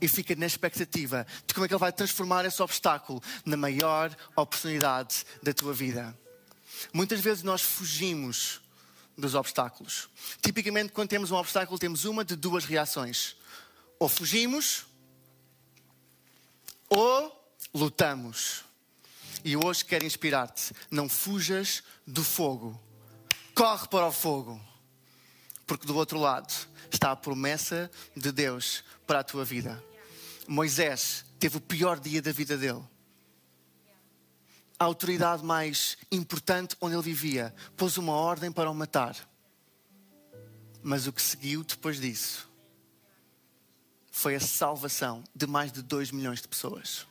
E 0.00 0.08
fica 0.08 0.34
na 0.34 0.46
expectativa 0.46 1.26
de 1.46 1.54
como 1.54 1.64
é 1.64 1.68
que 1.68 1.74
Ele 1.74 1.80
vai 1.80 1.92
transformar 1.92 2.44
esse 2.44 2.60
obstáculo 2.60 3.22
na 3.44 3.56
maior 3.56 4.14
oportunidade 4.34 5.24
da 5.42 5.54
tua 5.54 5.72
vida. 5.72 6.16
Muitas 6.92 7.20
vezes 7.20 7.42
nós 7.42 7.62
fugimos 7.62 8.60
dos 9.16 9.34
obstáculos. 9.34 10.08
Tipicamente, 10.42 10.92
quando 10.92 11.08
temos 11.08 11.30
um 11.30 11.36
obstáculo, 11.36 11.78
temos 11.78 12.04
uma 12.04 12.24
de 12.24 12.36
duas 12.36 12.64
reações: 12.64 13.36
ou 13.98 14.08
fugimos, 14.08 14.84
ou 16.88 17.54
lutamos. 17.72 18.64
E 19.44 19.56
hoje 19.56 19.84
quero 19.84 20.04
inspirar-te: 20.04 20.74
não 20.90 21.08
fujas 21.08 21.82
do 22.06 22.22
fogo, 22.22 22.78
corre 23.56 23.88
para 23.88 24.06
o 24.06 24.12
fogo, 24.12 24.60
porque 25.66 25.86
do 25.86 25.96
outro 25.96 26.18
lado 26.18 26.52
está 26.92 27.10
a 27.10 27.16
promessa 27.16 27.90
de 28.14 28.30
Deus 28.30 28.84
para 29.06 29.20
a 29.20 29.24
tua 29.24 29.46
vida. 29.46 29.82
Moisés 30.46 31.24
teve 31.38 31.56
o 31.56 31.60
pior 31.60 31.98
dia 31.98 32.20
da 32.20 32.32
vida 32.32 32.58
dele. 32.58 32.84
A 34.78 34.84
autoridade 34.84 35.42
mais 35.42 35.96
importante 36.12 36.76
onde 36.82 36.94
ele 36.94 37.02
vivia 37.02 37.54
pôs 37.78 37.96
uma 37.96 38.12
ordem 38.12 38.52
para 38.52 38.70
o 38.70 38.74
matar. 38.74 39.16
Mas 40.82 41.06
o 41.06 41.12
que 41.12 41.22
seguiu 41.22 41.64
depois 41.64 41.98
disso 41.98 42.46
foi 44.10 44.34
a 44.34 44.40
salvação 44.40 45.24
de 45.34 45.46
mais 45.46 45.72
de 45.72 45.80
2 45.80 46.10
milhões 46.10 46.42
de 46.42 46.48
pessoas. 46.48 47.06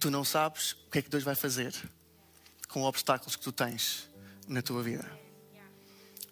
Tu 0.00 0.10
não 0.10 0.24
sabes 0.24 0.72
o 0.72 0.90
que 0.90 0.98
é 0.98 1.02
que 1.02 1.08
Deus 1.08 1.22
vai 1.22 1.36
fazer 1.36 1.72
com 2.68 2.82
obstáculos 2.82 3.36
que 3.36 3.44
tu 3.44 3.52
tens 3.52 4.08
na 4.46 4.62
tua 4.62 4.82
vida. 4.82 5.04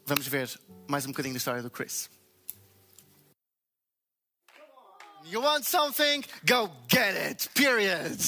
Vamos 0.07 0.27
ver 0.27 0.51
mais 0.87 1.07
um 1.07 1.09
bocadinho 1.09 1.35
da 1.35 1.39
história 1.39 1.63
do 1.63 1.71
Chris. 1.71 2.11
You 5.27 5.41
want 5.41 5.65
something? 5.65 6.23
Go 6.47 6.71
get 6.87 7.17
it. 7.17 7.49
Period. 7.55 8.19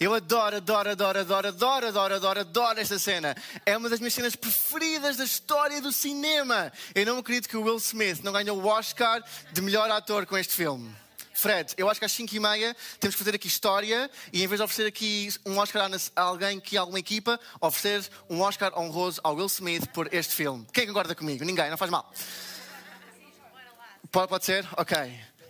Eu 0.00 0.12
adoro, 0.12 0.56
adoro, 0.56 0.90
adoro, 0.90 1.20
adoro, 1.20 1.48
adoro, 1.48 1.86
adoro, 1.86 2.14
adoro, 2.16 2.40
adoro 2.40 2.80
esta 2.80 2.98
cena. 2.98 3.36
É 3.64 3.76
uma 3.76 3.88
das 3.88 4.00
minhas 4.00 4.14
cenas 4.14 4.34
preferidas 4.34 5.16
da 5.16 5.24
história 5.24 5.80
do 5.80 5.92
cinema. 5.92 6.72
Eu 6.94 7.06
não 7.06 7.18
acredito 7.18 7.48
que 7.48 7.56
o 7.56 7.62
Will 7.62 7.76
Smith 7.76 8.22
não 8.24 8.32
ganhou 8.32 8.60
o 8.60 8.66
Oscar 8.66 9.22
de 9.52 9.62
melhor 9.62 9.88
ator 9.88 10.26
com 10.26 10.36
este 10.36 10.54
filme. 10.54 10.92
Fred, 11.36 11.74
eu 11.76 11.90
acho 11.90 12.00
que 12.00 12.06
às 12.06 12.12
5 12.12 12.34
e 12.34 12.40
meia 12.40 12.74
temos 12.98 13.14
que 13.14 13.18
fazer 13.18 13.34
aqui 13.34 13.46
história 13.46 14.10
e 14.32 14.42
em 14.42 14.46
vez 14.46 14.58
de 14.58 14.64
oferecer 14.64 14.88
aqui 14.88 15.28
um 15.44 15.58
Oscar 15.58 15.86
a 16.16 16.20
alguém 16.22 16.58
que 16.58 16.78
alguma 16.78 16.98
equipa, 16.98 17.38
oferecer 17.60 18.10
um 18.30 18.40
Oscar 18.40 18.72
honroso 18.78 19.20
ao 19.22 19.36
Will 19.36 19.44
Smith 19.46 19.86
por 19.88 20.12
este 20.14 20.34
filme. 20.34 20.66
Quem 20.72 20.86
concorda 20.86 21.14
comigo? 21.14 21.44
Ninguém, 21.44 21.68
não 21.68 21.76
faz 21.76 21.90
mal. 21.90 22.10
Pode, 24.10 24.28
pode 24.28 24.46
ser? 24.46 24.66
Ok. 24.78 24.96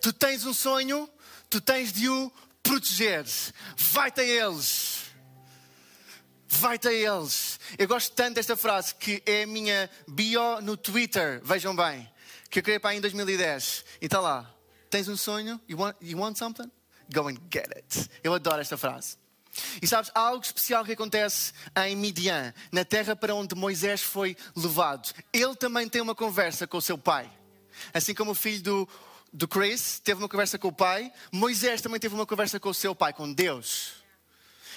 Tu 0.00 0.12
tens 0.12 0.44
um 0.44 0.52
sonho, 0.52 1.08
tu 1.48 1.60
tens 1.60 1.92
de 1.92 2.08
o 2.08 2.32
proteger. 2.64 3.24
Vai-te 3.76 4.22
a 4.22 4.24
eles. 4.24 5.04
Vai-te 6.48 6.88
a 6.88 6.92
eles. 6.92 7.60
Eu 7.78 7.86
gosto 7.86 8.12
tanto 8.12 8.34
desta 8.34 8.56
frase 8.56 8.92
que 8.92 9.22
é 9.24 9.44
a 9.44 9.46
minha 9.46 9.88
bio 10.08 10.60
no 10.62 10.76
Twitter. 10.76 11.40
Vejam 11.44 11.76
bem. 11.76 12.10
Que 12.50 12.58
eu 12.58 12.62
criei 12.64 12.80
para 12.80 12.90
aí 12.90 12.98
em 12.98 13.00
2010. 13.00 13.84
E 14.00 14.06
está 14.06 14.18
lá. 14.18 14.55
Tens 14.96 15.08
um 15.08 15.16
sonho? 15.16 15.60
You 15.68 15.76
want, 15.76 15.94
you 16.00 16.18
want 16.18 16.38
something? 16.38 16.70
Go 17.12 17.28
and 17.28 17.36
get 17.52 17.68
it. 17.76 18.08
Eu 18.24 18.32
adoro 18.32 18.62
esta 18.62 18.78
frase. 18.78 19.18
E 19.82 19.86
sabes, 19.86 20.10
há 20.14 20.20
algo 20.20 20.42
especial 20.42 20.86
que 20.86 20.92
acontece 20.92 21.52
em 21.84 21.94
Midian, 21.94 22.54
na 22.72 22.82
terra 22.82 23.14
para 23.14 23.34
onde 23.34 23.54
Moisés 23.54 24.00
foi 24.00 24.34
levado. 24.56 25.12
Ele 25.34 25.54
também 25.54 25.86
tem 25.86 26.00
uma 26.00 26.14
conversa 26.14 26.66
com 26.66 26.78
o 26.78 26.80
seu 26.80 26.96
pai. 26.96 27.30
Assim 27.92 28.14
como 28.14 28.30
o 28.30 28.34
filho 28.34 28.62
do 28.62 28.88
do 29.30 29.46
Chris 29.46 30.00
teve 30.00 30.18
uma 30.18 30.30
conversa 30.30 30.58
com 30.58 30.68
o 30.68 30.72
pai, 30.72 31.12
Moisés 31.30 31.82
também 31.82 32.00
teve 32.00 32.14
uma 32.14 32.24
conversa 32.24 32.58
com 32.58 32.70
o 32.70 32.74
seu 32.74 32.94
pai, 32.94 33.12
com 33.12 33.30
Deus, 33.30 33.96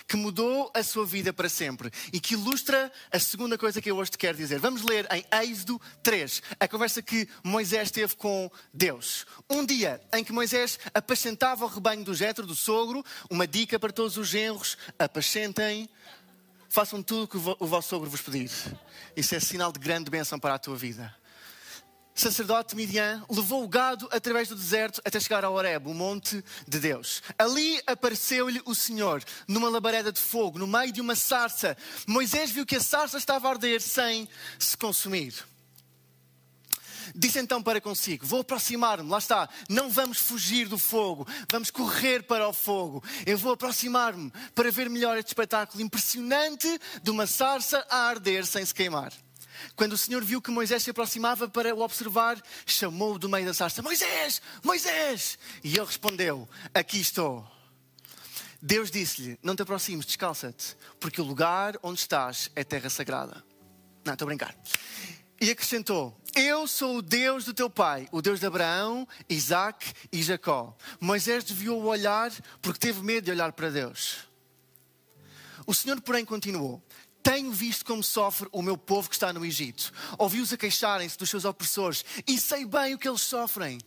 que 0.10 0.18
mudou 0.18 0.72
a 0.74 0.82
sua 0.82 1.06
vida 1.06 1.32
para 1.32 1.48
sempre 1.48 1.92
e 2.12 2.20
que 2.20 2.34
ilustra 2.34 2.92
a 3.12 3.20
segunda 3.20 3.60
coisa 3.60 3.80
que 3.80 3.92
eu 3.92 3.96
hoje 3.96 4.10
te 4.10 4.18
quero 4.18 4.36
dizer. 4.36 4.58
Vamos 4.58 4.82
ler 4.82 5.08
em 5.12 5.24
Êxodo 5.44 5.80
3, 6.02 6.42
a 6.60 6.68
conversa 6.68 7.00
que 7.00 7.30
Moisés 7.44 7.92
teve 7.92 8.16
com 8.16 8.50
Deus. 8.74 9.28
Um 9.48 9.64
dia 9.64 10.02
em 10.12 10.24
que 10.24 10.34
Moisés 10.34 10.80
apacentava 10.96 11.64
o 11.64 11.68
rebanho 11.68 12.04
do 12.04 12.16
Jetro, 12.16 12.48
do 12.48 12.56
sogro, 12.56 13.06
uma 13.30 13.46
dica 13.46 13.78
para 13.78 13.94
todos 13.94 14.18
os 14.18 14.28
genros: 14.28 14.80
apacentem 14.98 15.88
façam 16.68 17.04
tudo 17.04 17.24
o 17.24 17.28
que 17.28 17.38
o 17.38 17.68
vosso 17.68 17.90
sogro 17.90 18.10
vos 18.10 18.22
pedir. 18.22 18.50
Isso 19.16 19.36
é 19.36 19.40
sinal 19.40 19.72
de 19.72 19.80
grande 19.80 20.10
bênção 20.10 20.40
para 20.40 20.56
a 20.56 20.60
tua 20.60 20.76
vida 20.76 21.19
sacerdote 22.20 22.76
Midian 22.76 23.24
levou 23.30 23.64
o 23.64 23.68
gado 23.68 24.08
através 24.12 24.48
do 24.48 24.56
deserto 24.56 25.02
até 25.06 25.20
chegar 25.20 25.44
ao 25.44 25.54
Horeb, 25.54 25.88
o 25.88 25.94
monte 25.94 26.44
de 26.68 26.80
Deus. 26.80 27.22
Ali 27.38 27.82
apareceu-lhe 27.88 28.62
o 28.66 28.76
Senhor, 28.76 29.24
numa 29.48 29.70
labareda 29.70 30.12
de 30.12 30.20
fogo, 30.20 30.60
no 30.60 30.68
meio 30.68 30.92
de 30.92 31.02
uma 31.02 31.16
sarça. 31.16 31.78
Moisés 32.06 32.52
viu 32.52 32.66
que 32.66 32.76
a 32.76 32.82
sarça 32.82 33.18
estava 33.18 33.48
a 33.48 33.52
arder 33.52 33.82
sem 33.82 34.28
se 34.58 34.76
consumir. 34.78 35.34
Disse 37.16 37.40
então 37.40 37.62
para 37.62 37.82
consigo: 37.82 38.26
Vou 38.26 38.42
aproximar-me, 38.42 39.10
lá 39.10 39.18
está, 39.18 39.50
não 39.68 39.90
vamos 39.90 40.20
fugir 40.20 40.68
do 40.68 40.78
fogo, 40.78 41.28
vamos 41.50 41.72
correr 41.72 42.24
para 42.24 42.48
o 42.48 42.54
fogo. 42.54 43.04
Eu 43.26 43.38
vou 43.38 43.54
aproximar-me 43.54 44.32
para 44.54 44.72
ver 44.72 44.90
melhor 44.90 45.18
este 45.18 45.30
espetáculo 45.30 45.82
impressionante 45.82 46.80
de 47.02 47.12
uma 47.12 47.26
sarça 47.26 47.86
a 47.90 48.08
arder 48.08 48.46
sem 48.46 48.66
se 48.66 48.74
queimar. 48.74 49.12
Quando 49.76 49.94
o 49.94 49.98
Senhor 49.98 50.24
viu 50.24 50.42
que 50.42 50.52
Moisés 50.52 50.84
se 50.84 50.90
aproximava 50.90 51.48
para 51.48 51.74
o 51.74 51.82
observar, 51.82 52.42
chamou-o 52.66 53.20
do 53.20 53.30
meio 53.30 53.46
da 53.46 53.54
sarça: 53.54 53.82
Moisés, 53.82 54.42
Moisés! 54.64 55.38
E 55.64 55.76
ele 55.76 55.86
respondeu: 55.86 56.48
Aqui 56.74 57.00
estou. 57.00 57.46
Deus 58.62 58.92
disse-lhe: 58.92 59.40
Não 59.42 59.56
te 59.56 59.62
aproximes, 59.62 60.06
descalça-te, 60.06 60.76
porque 61.00 61.22
o 61.22 61.26
lugar 61.26 61.78
onde 61.82 62.00
estás 62.00 62.52
é 62.56 62.64
terra 62.64 62.90
sagrada. 62.90 63.44
Não, 64.04 64.14
estou 64.14 64.26
a 64.26 64.30
brincar. 64.30 64.56
E 65.42 65.50
acrescentou: 65.50 66.20
Eu 66.36 66.68
sou 66.68 66.98
o 66.98 67.02
Deus 67.02 67.46
do 67.46 67.54
teu 67.54 67.70
pai, 67.70 68.08
o 68.12 68.22
Deus 68.22 68.40
de 68.40 68.46
Abraão, 68.46 69.08
Isaac 69.30 69.94
e 70.12 70.22
Jacó. 70.22 70.76
Moisés 71.00 71.44
desviou 71.44 71.82
o 71.82 71.86
olhar 71.86 72.32
porque 72.62 72.80
teve 72.80 73.02
medo 73.02 73.26
de 73.26 73.32
olhar 73.32 73.54
para 73.54 73.70
Deus. 73.70 74.30
O 75.66 75.74
Senhor, 75.74 76.02
porém, 76.02 76.26
continuou: 76.26 76.84
tenho 77.24 77.52
visto 77.52 77.86
como 77.86 78.04
sofre 78.04 78.48
o 78.52 78.62
meu 78.62 78.78
povo 78.78 79.10
que 79.10 79.16
está 79.16 79.32
no 79.32 79.46
Egito. 79.46 79.92
Ouvi-os 80.18 80.54
a 80.54 80.58
queixarem-se 80.58 81.18
dos 81.18 81.30
seus 81.30 81.46
opressores 81.46 82.04
e 82.28 82.38
sei 82.38 82.66
bem 82.66 82.94
o 82.94 82.98
que 82.98 83.08
eles 83.08 83.22
sofrem. 83.22 83.80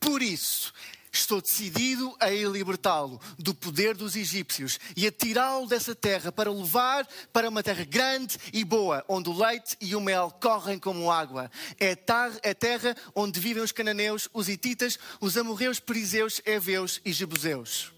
Por 0.00 0.22
isso, 0.22 0.72
estou 1.12 1.40
decidido 1.40 2.14
a 2.18 2.30
libertá-lo 2.30 3.20
do 3.38 3.54
poder 3.54 3.94
dos 3.94 4.16
egípcios 4.16 4.80
e 4.96 5.06
a 5.06 5.12
tirá-lo 5.12 5.66
dessa 5.66 5.94
terra 5.94 6.32
para 6.32 6.50
o 6.50 6.62
levar 6.62 7.06
para 7.32 7.48
uma 7.48 7.62
terra 7.62 7.84
grande 7.84 8.38
e 8.52 8.64
boa, 8.64 9.04
onde 9.06 9.28
o 9.28 9.32
leite 9.32 9.76
e 9.80 9.94
o 9.94 10.00
mel 10.00 10.30
correm 10.40 10.78
como 10.78 11.10
água. 11.10 11.50
É 11.78 11.92
a 11.92 12.54
terra 12.54 12.96
onde 13.14 13.38
vivem 13.38 13.62
os 13.62 13.72
cananeus, 13.72 14.28
os 14.32 14.48
hititas, 14.48 14.98
os 15.20 15.36
amorreus, 15.36 15.78
perizeus, 15.78 16.40
heveus 16.44 17.00
e 17.04 17.12
jebuseus. 17.12 17.92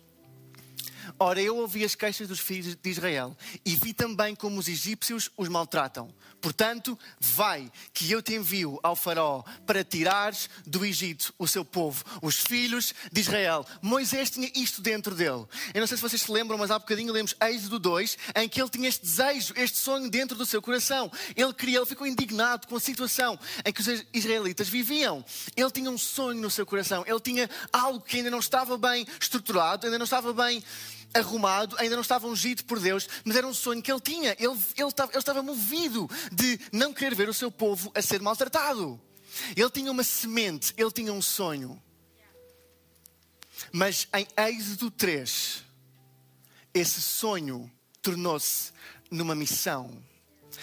Ora, 1.19 1.41
eu 1.41 1.57
ouvi 1.57 1.85
as 1.85 1.95
queixas 1.95 2.27
dos 2.27 2.41
filhos 2.41 2.75
de 2.75 2.91
Israel 2.91 3.37
e 3.65 3.77
vi 3.77 3.93
também 3.93 4.35
como 4.35 4.59
os 4.59 4.67
egípcios 4.67 5.31
os 5.37 5.49
maltratam. 5.49 6.13
Portanto, 6.41 6.99
vai, 7.21 7.71
que 7.93 8.11
eu 8.11 8.21
te 8.21 8.35
envio 8.35 8.79
ao 8.83 8.97
Faraó 8.97 9.43
para 9.65 9.85
tirares 9.85 10.51
do 10.67 10.85
Egito 10.85 11.33
o 11.39 11.47
seu 11.47 11.65
povo, 11.65 12.05
os 12.21 12.37
filhos 12.37 12.93
de 13.13 13.21
Israel. 13.21 13.65
Moisés 13.81 14.29
tinha 14.29 14.51
isto 14.57 14.83
dentro 14.83 15.15
dele. 15.15 15.47
Eu 15.73 15.81
não 15.81 15.87
sei 15.87 15.97
se 15.97 16.03
vocês 16.03 16.21
se 16.21 16.31
lembram, 16.31 16.59
mas 16.59 16.71
há 16.71 16.79
bocadinho 16.79 17.13
lemos 17.13 17.35
Êxodo 17.41 17.79
2, 17.79 18.19
em 18.35 18.49
que 18.49 18.61
ele 18.61 18.69
tinha 18.69 18.89
este 18.89 19.03
desejo, 19.03 19.55
este 19.57 19.79
sonho 19.79 20.11
dentro 20.11 20.37
do 20.37 20.45
seu 20.45 20.61
coração. 20.61 21.11
Ele 21.37 21.55
queria, 21.55 21.79
ele 21.79 21.87
ficou 21.87 22.07
indignado 22.07 22.67
com 22.67 22.77
a 22.77 22.81
situação 22.81 23.39
em 23.65 23.73
que 23.73 23.81
os 23.81 24.05
israelitas 24.13 24.69
viviam. 24.69 25.25
Ele 25.57 25.71
tinha 25.71 25.91
um 25.91 25.97
sonho 25.97 26.43
no 26.43 26.51
seu 26.51 26.67
coração, 26.67 27.05
ele 27.07 27.21
tinha 27.21 27.49
algo 27.73 28.01
que 28.01 28.19
ainda 28.19 28.31
não 28.31 28.41
estava 28.41 28.77
bem 28.77 29.07
estruturado, 29.21 29.87
ainda 29.87 29.97
não 29.97 30.05
estava 30.05 30.35
bem 30.35 30.63
arrumado, 31.15 31.77
ainda 31.79 31.95
não 31.95 32.03
estava 32.03 32.27
ungido 32.27 32.65
por 32.65 32.81
Deus, 32.81 33.09
mas 33.25 33.37
era 33.37 33.47
um 33.47 33.55
sonho 33.55 33.83
que 33.83 33.91
ele 33.91 34.01
tinha. 34.01 34.37
Ele, 34.39 34.59
ele, 34.77 34.89
estava, 34.89 35.13
ele 35.13 35.19
estava 35.19 35.43
movido 35.43 36.09
de 36.33 36.59
não 36.73 36.93
querer 36.93 37.15
ver 37.15 37.29
o 37.29 37.35
seu 37.35 37.51
povo 37.51 37.91
a 37.95 38.03
ser 38.03 38.21
maltratado. 38.21 39.01
Ele 39.57 39.71
tinha 39.71 39.91
uma 39.91 40.05
semente, 40.05 40.75
ele 40.77 40.91
tinha 40.91 41.13
um 41.13 41.23
sonho. 41.23 41.81
Mas 43.73 44.09
em 44.13 44.27
Êxodo 44.49 44.91
3, 44.91 45.63
esse 46.73 47.01
sonho 47.01 47.71
tornou-se 48.03 48.73
numa 49.11 49.35
missão. 49.35 49.91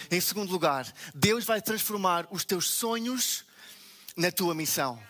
Em 0.09 0.21
segundo 0.21 0.51
lugar, 0.51 0.91
Deus 1.13 1.45
vai 1.45 1.61
transformar 1.61 2.27
os 2.31 2.45
teus 2.45 2.69
sonhos 2.69 3.45
na 4.15 4.31
tua 4.31 4.53
missão. 4.53 5.01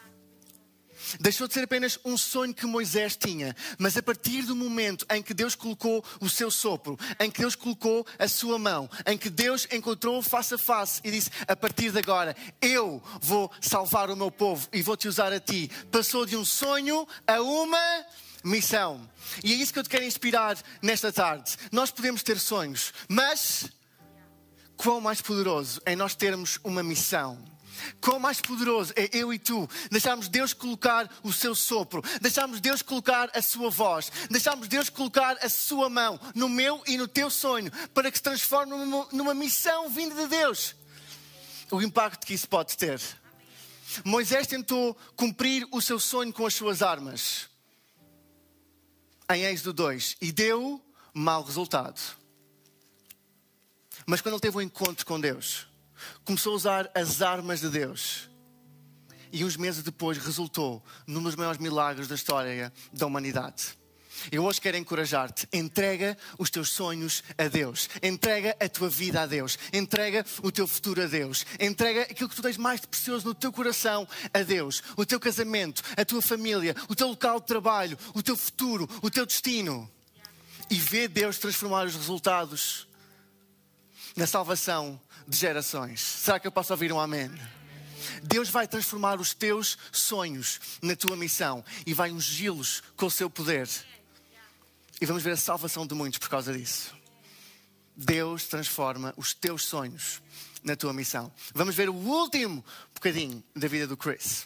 Deixou 1.20 1.48
de 1.48 1.53
ser 1.53 1.63
apenas 1.63 2.00
um 2.03 2.18
sonho 2.18 2.53
que 2.53 2.65
Moisés 2.65 3.15
tinha, 3.15 3.56
mas 3.77 3.98
a 3.98 4.03
partir 4.03 4.44
do 4.44 4.56
momento 4.56 5.06
em 5.10 5.22
que 5.22 5.34
Deus 5.34 5.56
colocou 5.56 6.03
o 6.20 6.30
seu 6.30 6.50
sopro, 6.51 6.98
em 7.20 7.30
que 7.30 7.41
Deus 7.41 7.56
colocou 7.56 8.06
a 8.18 8.27
sua 8.27 8.58
mão, 8.58 8.89
em 9.06 9.18
que 9.18 9.30
Deus 9.30 9.68
encontrou 9.72 10.22
face 10.22 10.53
a 10.53 10.58
face 10.58 11.01
e 11.03 11.12
disse: 11.12 11.30
A 11.48 11.56
partir 11.56 11.91
de 11.91 12.00
agora, 12.00 12.36
eu 12.62 13.01
vou 13.22 13.51
salvar 13.60 14.10
o 14.10 14.15
meu 14.15 14.32
povo 14.32 14.68
e 14.72 14.82
vou 14.82 14.98
te 14.98 15.08
usar 15.08 15.34
a 15.34 15.39
ti. 15.39 15.70
Passou 15.91 16.25
de 16.25 16.36
um 16.36 16.46
sonho 16.46 17.08
a 17.27 17.41
uma 17.41 18.06
missão. 18.44 19.10
E 19.44 19.53
é 19.53 19.56
isso 19.56 19.74
que 19.74 19.80
eu 19.80 19.84
te 19.84 19.89
quero 19.89 20.03
inspirar 20.03 20.58
nesta 20.82 21.12
tarde. 21.12 21.58
Nós 21.72 21.91
podemos 21.91 22.24
ter 22.24 22.39
sonhos, 22.39 22.94
mas 23.08 23.70
quão 24.75 25.00
mais 25.00 25.22
poderoso 25.22 25.82
é 25.86 25.96
nós 25.96 26.15
termos 26.15 26.60
uma 26.63 26.82
missão. 26.82 27.38
Quão 28.00 28.20
mais 28.20 28.42
poderoso 28.42 28.94
é 28.96 29.10
eu 29.13 29.34
e 29.34 29.40
tu 29.40 29.70
deixarmos 29.90 30.28
Deus 30.28 30.54
colocar 30.54 31.10
o 31.24 31.32
seu 31.32 31.56
sopro, 31.56 32.04
deixarmos 32.22 32.60
Deus 32.60 32.82
colocar 32.82 33.30
a 33.34 33.42
sua 33.42 33.70
voz, 33.70 34.12
deixarmos 34.30 34.68
Deus 34.68 34.90
colocar 34.90 35.38
a 35.42 35.50
sua 35.50 35.90
mão 35.90 36.20
no 36.36 36.50
meu 36.50 36.82
e 36.88 36.98
no 36.98 37.08
teu 37.08 37.30
sonho, 37.30 37.72
para 37.94 38.12
que 38.12 38.18
se 38.18 38.24
transforme 38.24 38.74
numa, 39.12 39.34
missão 39.34 39.90
vinda 39.90 40.16
de 40.16 40.28
Deus. 40.28 40.75
O 41.70 41.82
impacto 41.82 42.25
que 42.25 42.34
isso 42.34 42.48
pode 42.48 42.78
ter. 42.78 43.00
Moisés 44.04 44.48
tentou 44.48 44.96
cumprir 45.16 45.68
o 45.72 45.82
seu 45.82 46.00
sonho 46.00 46.32
com 46.32 46.46
as 46.46 46.54
suas 46.54 46.82
armas, 46.82 47.50
em 49.30 49.44
Êxodo 49.44 49.74
2, 49.74 50.18
e 50.22 50.32
deu 50.32 50.82
mau 51.13 51.44
resultado. 51.44 52.00
Mas 54.06 54.22
quando 54.22 54.36
ele 54.36 54.42
teve 54.42 54.58
um 54.58 54.62
encontro 54.62 55.06
com 55.06 55.20
Deus, 55.20 55.68
começou 56.24 56.53
a 56.53 56.55
usar 56.55 56.91
as 56.96 57.22
armas 57.22 57.62
de 57.62 57.70
Deus. 57.70 58.29
E 59.31 59.46
uns 59.46 59.55
meses 59.55 59.84
depois 59.84 60.17
resultou 60.17 60.84
num 61.08 61.24
dos 61.24 61.36
maiores 61.36 61.60
milagres 61.60 62.08
da 62.08 62.15
história 62.15 62.72
da 62.91 63.05
humanidade. 63.05 63.79
Eu 64.29 64.43
hoje 64.43 64.60
quero 64.60 64.77
encorajar-te. 64.77 65.48
Entrega 65.53 66.17
os 66.38 66.50
teus 66.50 66.70
sonhos 66.70 67.24
a 67.38 67.48
Deus. 67.48 67.89
Entrega 68.03 68.55
a 68.60 68.67
tua 68.67 68.89
vida 68.89 69.22
a 69.22 69.25
Deus. 69.25 69.58
Entrega 69.72 70.25
o 70.43 70.51
teu 70.51 70.67
futuro 70.67 71.01
a 71.01 71.05
Deus. 71.05 71.46
Entrega 71.60 72.01
aquilo 72.03 72.29
que 72.29 72.36
tu 72.36 72.41
tens 72.41 72.58
mais 72.58 72.81
de 72.81 72.88
precioso 72.88 73.25
no 73.25 73.34
teu 73.34 73.51
coração 73.51 74.08
a 74.34 74.43
Deus. 74.43 74.84
O 74.98 75.05
teu 75.05 75.20
casamento, 75.20 75.81
a 75.96 76.03
tua 76.03 76.22
família, 76.22 76.75
o 76.89 76.96
teu 76.96 77.08
local 77.08 77.39
de 77.39 77.48
trabalho, 77.48 77.98
o 78.13 78.22
teu 78.22 78.36
futuro, 78.36 78.88
o 79.01 79.10
teu 79.10 79.25
destino. 79.25 79.89
E 80.70 80.75
vê 80.75 81.08
Deus 81.08 81.38
transformar 81.38 81.86
os 81.86 81.96
resultados 81.96 82.88
na 84.15 84.27
salvação 84.27 85.00
de 85.32 85.38
gerações. 85.38 86.02
Será 86.02 86.40
que 86.40 86.46
eu 86.46 86.52
posso 86.52 86.74
ouvir 86.74 86.92
um 86.92 87.00
amém? 87.00 87.32
Deus 88.22 88.50
vai 88.50 88.68
transformar 88.68 89.20
os 89.20 89.34
teus 89.34 89.78
sonhos 89.90 90.60
na 90.82 90.94
tua 90.94 91.16
missão 91.16 91.64
e 91.86 91.94
vai 91.94 92.12
ungí-los 92.12 92.84
com 92.98 93.06
o 93.06 93.12
seu 93.12 93.30
poder. 93.30 93.70
E 95.00 95.06
vamos 95.06 95.24
ver 95.24 95.32
a 95.32 95.38
salvação 95.38 95.88
de 95.88 95.96
muitos 95.96 96.20
por 96.20 96.28
causa 96.28 96.52
disso. 96.52 96.94
Deus 97.96 98.46
transforma 98.46 99.14
os 99.16 99.34
teus 99.34 99.64
sonhos 99.64 100.22
na 100.64 100.76
tua 100.76 100.92
missão. 100.92 101.32
Vamos 101.54 101.76
ver 101.76 101.90
o 101.90 101.96
último 101.96 102.64
bocadinho 102.94 103.42
da 103.56 103.70
vida 103.70 103.88
do 103.88 103.96
Chris. 103.96 104.46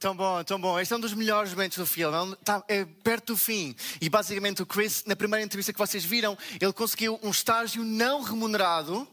Tão 0.00 0.14
bom, 0.14 0.44
tão 0.44 0.60
bom. 0.60 0.78
Este 0.78 0.94
é 0.94 0.96
um 0.96 1.00
dos 1.00 1.12
melhores 1.12 1.50
momentos 1.50 1.76
do 1.76 1.84
filme. 1.84 2.36
É, 2.68 2.78
é 2.78 2.84
perto 2.84 3.32
do 3.32 3.36
fim. 3.36 3.74
E 4.00 4.08
basicamente 4.08 4.62
o 4.62 4.66
Chris, 4.66 5.02
na 5.04 5.16
primeira 5.16 5.44
entrevista 5.44 5.72
que 5.72 5.78
vocês 5.78 6.04
viram, 6.04 6.38
ele 6.60 6.72
conseguiu 6.72 7.18
um 7.20 7.30
estágio 7.30 7.82
não 7.82 8.22
remunerado. 8.22 9.08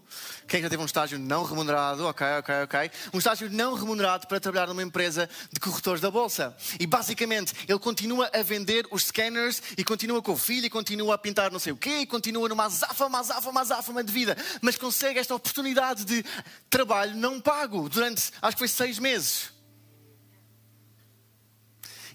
Quem 0.48 0.62
já 0.62 0.70
teve 0.70 0.84
um 0.84 0.86
estágio 0.86 1.18
não 1.18 1.44
remunerado? 1.44 2.06
Ok, 2.06 2.24
ok, 2.38 2.56
ok. 2.66 2.92
Um 3.12 3.18
estágio 3.18 3.50
não 3.50 3.74
remunerado 3.74 4.28
para 4.28 4.40
trabalhar 4.40 4.68
numa 4.68 4.84
empresa 4.84 5.28
de 5.52 5.60
corretores 5.60 6.02
da 6.02 6.12
Bolsa. 6.12 6.56
E 6.80 6.86
basicamente 6.86 7.56
ele 7.68 7.80
continua 7.80 8.30
a 8.32 8.44
vender 8.44 8.88
os 8.92 9.06
scanners 9.06 9.64
e 9.76 9.84
continua 9.84 10.22
com 10.22 10.34
o 10.34 10.38
filho 10.38 10.68
e 10.68 10.70
continua 10.70 11.16
a 11.16 11.18
pintar 11.18 11.52
não 11.52 11.58
sei 11.58 11.74
o 11.74 11.78
quê 11.78 12.02
e 12.02 12.06
continua 12.06 12.48
numa 12.48 12.66
azáfama, 12.66 13.22
azáfama, 13.22 13.62
azáfama 13.62 14.04
de 14.04 14.14
vida. 14.14 14.38
Mas 14.62 14.76
consegue 14.76 15.18
esta 15.18 15.34
oportunidade 15.34 16.06
de 16.06 16.24
trabalho 16.70 17.16
não 17.16 17.42
pago 17.42 17.90
durante, 17.90 18.32
acho 18.40 18.56
que 18.56 18.60
foi 18.60 18.68
seis 18.68 19.00
meses. 19.00 19.55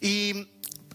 E 0.03 0.47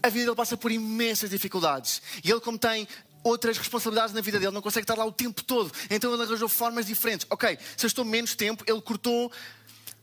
a 0.02 0.08
vida 0.08 0.24
dele 0.24 0.36
passa 0.36 0.56
por 0.56 0.70
imensas 0.70 1.30
dificuldades. 1.30 2.02
E 2.22 2.30
ele, 2.30 2.40
como 2.40 2.58
tem 2.58 2.86
outras 3.22 3.58
responsabilidades 3.58 4.14
na 4.14 4.20
vida 4.20 4.38
dele, 4.38 4.52
não 4.52 4.62
consegue 4.62 4.84
estar 4.84 4.96
lá 4.96 5.04
o 5.04 5.12
tempo 5.12 5.42
todo. 5.42 5.72
Então 5.90 6.12
ele 6.12 6.22
arranjou 6.22 6.48
formas 6.48 6.86
diferentes. 6.86 7.26
Ok, 7.28 7.58
se 7.76 7.84
eu 7.84 7.88
estou 7.88 8.04
menos 8.04 8.34
tempo, 8.34 8.64
ele 8.66 8.80
cortou 8.80 9.30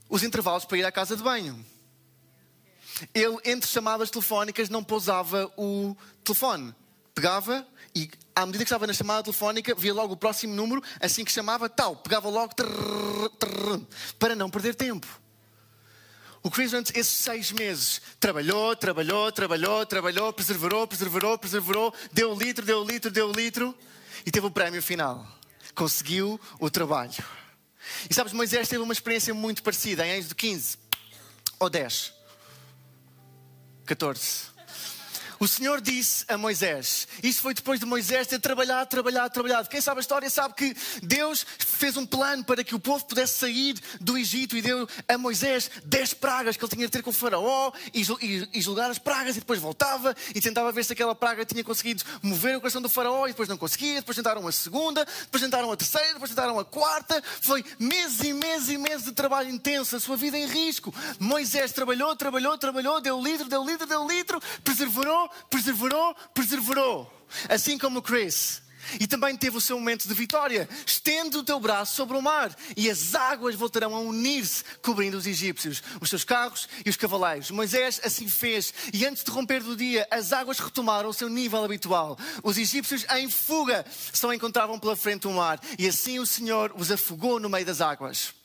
os 0.10 0.24
intervalos 0.24 0.66
para 0.66 0.78
ir 0.78 0.86
à 0.86 0.92
casa 0.92 1.16
de 1.16 1.24
banho. 1.24 1.66
Ele, 3.14 3.38
entre 3.46 3.70
chamadas 3.70 4.10
telefónicas, 4.10 4.70
não 4.70 4.84
pousava 4.84 5.52
o 5.58 5.96
telefone. 6.24 6.76
Pegava 7.16 7.66
e, 7.96 8.10
à 8.36 8.46
medida 8.46 8.64
que 8.64 8.70
estava 8.70 8.88
na 8.88 8.94
chamada 8.94 9.24
telefónica, 9.24 9.74
via 9.76 9.94
logo 9.94 10.14
o 10.14 10.18
próximo 10.18 10.54
número, 10.54 10.84
assim 11.00 11.24
que 11.24 11.32
chamava, 11.32 11.70
tal, 11.70 11.96
pegava 11.96 12.30
logo, 12.30 12.54
trrr, 12.54 13.30
trrr, 13.40 13.82
para 14.20 14.36
não 14.36 14.50
perder 14.50 14.76
tempo. 14.76 15.08
O 16.44 16.52
Chris 16.52 16.72
durante 16.72 16.92
esses 17.00 17.14
seis 17.14 17.54
meses 17.54 18.02
trabalhou, 18.20 18.76
trabalhou, 18.76 19.32
trabalhou, 19.32 19.86
trabalhou, 19.86 20.34
perseverou, 20.34 20.86
perseverou, 20.86 21.38
perseverou, 21.38 21.94
deu 22.12 22.36
litro, 22.36 22.66
deu 22.66 22.84
litro, 22.84 23.10
deu 23.10 23.32
litro 23.32 23.74
e 24.26 24.30
teve 24.30 24.46
o 24.46 24.52
prémio 24.52 24.84
final. 24.84 25.26
Conseguiu 25.74 26.40
o 26.60 26.70
trabalho. 26.70 27.24
E 28.10 28.14
sabes, 28.14 28.34
Moisés 28.34 28.68
teve 28.68 28.84
uma 28.84 28.92
experiência 28.92 29.34
muito 29.34 29.64
parecida 29.64 30.06
em 30.06 30.18
Êxodo 30.18 30.36
15 30.36 30.78
ou 31.60 31.70
10, 31.70 32.14
14. 33.86 34.54
O 35.40 35.48
Senhor 35.48 35.82
disse 35.82 36.24
a 36.30 36.38
Moisés, 36.38 37.08
isso 37.22 37.42
foi 37.42 37.54
depois 37.54 37.78
de 37.78 37.86
Moisés 37.86 38.28
ter 38.28 38.40
trabalhado, 38.40 38.90
trabalhado, 38.90 39.34
trabalhado. 39.34 39.68
Quem 39.68 39.82
sabe 39.82 40.00
a 40.00 40.02
história 40.02 40.30
sabe 40.30 40.54
que 40.54 40.74
Deus 41.02 41.46
fez 41.84 41.98
um 41.98 42.06
plano 42.06 42.46
para 42.46 42.64
que 42.64 42.74
o 42.74 42.80
povo 42.80 43.04
pudesse 43.04 43.40
sair 43.40 43.76
do 44.00 44.18
Egito 44.18 44.56
e 44.56 44.62
deu 44.62 44.88
a 45.06 45.18
Moisés 45.18 45.70
dez 45.84 46.14
pragas 46.14 46.56
que 46.56 46.64
ele 46.64 46.72
tinha 46.72 46.86
de 46.86 46.92
ter 46.94 47.02
com 47.02 47.10
o 47.10 47.14
faraó 47.14 47.74
e, 47.94 48.62
julgar 48.62 48.90
as 48.90 48.98
pragas 48.98 49.36
e 49.36 49.42
depois 49.42 49.60
voltava 49.60 50.16
e 50.34 50.40
tentava 50.40 50.72
ver 50.72 50.86
se 50.86 50.94
aquela 50.94 51.14
praga 51.14 51.44
tinha 51.44 51.62
conseguido 51.62 52.02
mover 52.22 52.56
o 52.56 52.62
coração 52.62 52.82
do 52.82 52.88
faraó 52.88 53.26
e 53.26 53.32
depois 53.32 53.50
não 53.50 53.58
conseguia, 53.58 53.96
depois 53.96 54.16
tentaram 54.16 54.48
a 54.48 54.52
segunda, 54.54 55.04
depois 55.24 55.44
tentaram 55.44 55.70
a 55.74 55.76
terceira, 55.76 56.14
depois 56.14 56.30
tentaram 56.30 56.58
a 56.58 56.64
quarta. 56.64 57.22
Foi 57.42 57.66
meses 57.78 58.22
e 58.24 58.32
meses 58.32 58.70
e 58.70 58.78
meses 58.78 59.04
de 59.04 59.12
trabalho 59.12 59.50
intenso, 59.50 59.98
a 59.98 60.00
sua 60.00 60.16
vida 60.16 60.38
em 60.38 60.48
risco. 60.48 60.96
Moisés 61.20 61.74
trabalhou, 61.74 62.16
trabalhou, 62.16 62.58
trabalhou, 62.58 63.02
deu 63.02 63.22
litro, 63.22 63.50
deu 63.50 63.62
litro, 63.62 63.86
deu 63.86 64.08
litro, 64.08 64.42
perseverou, 64.64 65.30
perseverou, 65.50 66.16
perseverou. 66.34 67.14
Assim 67.50 67.78
como 67.78 68.00
o 68.00 68.02
Chris. 68.02 68.64
E 69.00 69.08
também 69.08 69.36
teve 69.36 69.58
o 69.58 69.62
seu 69.62 69.78
momento 69.78 70.08
de 70.08 70.14
vitória. 70.14 70.68
Estende 70.86 71.38
o 71.38 71.44
teu 71.44 71.60
braço 71.60 71.96
sobre 71.96 72.18
o 72.18 72.22
mar 72.22 72.56
e 72.76 72.90
as 72.90 73.16
águas 73.16 73.56
voltarão 73.56 73.96
a 73.96 74.00
unir-se, 74.00 74.64
cobrindo 74.82 75.18
os 75.18 75.26
egípcios, 75.26 75.82
os 76.00 76.10
seus 76.10 76.24
carros 76.24 76.68
e 76.86 76.90
os 76.90 76.98
cavaleiros. 76.98 77.52
Moisés 77.52 78.00
assim 78.04 78.28
fez 78.28 78.74
e 78.94 79.06
antes 79.06 79.24
de 79.24 79.32
romper 79.32 79.62
do 79.62 79.76
dia, 79.76 80.08
as 80.12 80.34
águas 80.34 80.60
retomaram 80.60 81.10
o 81.10 81.14
seu 81.14 81.30
nível 81.30 81.64
habitual. 81.64 82.18
Os 82.44 82.58
egípcios 82.58 83.06
em 83.18 83.30
fuga 83.30 83.86
só 84.12 84.34
encontravam 84.34 84.80
pela 84.80 84.96
frente 84.96 85.28
o 85.28 85.32
mar 85.32 85.60
e 85.78 85.88
assim 85.88 86.20
o 86.20 86.26
Senhor 86.26 86.74
os 86.76 86.92
afogou 86.92 87.40
no 87.40 87.50
meio 87.50 87.66
das 87.66 87.82
águas. 87.82 88.43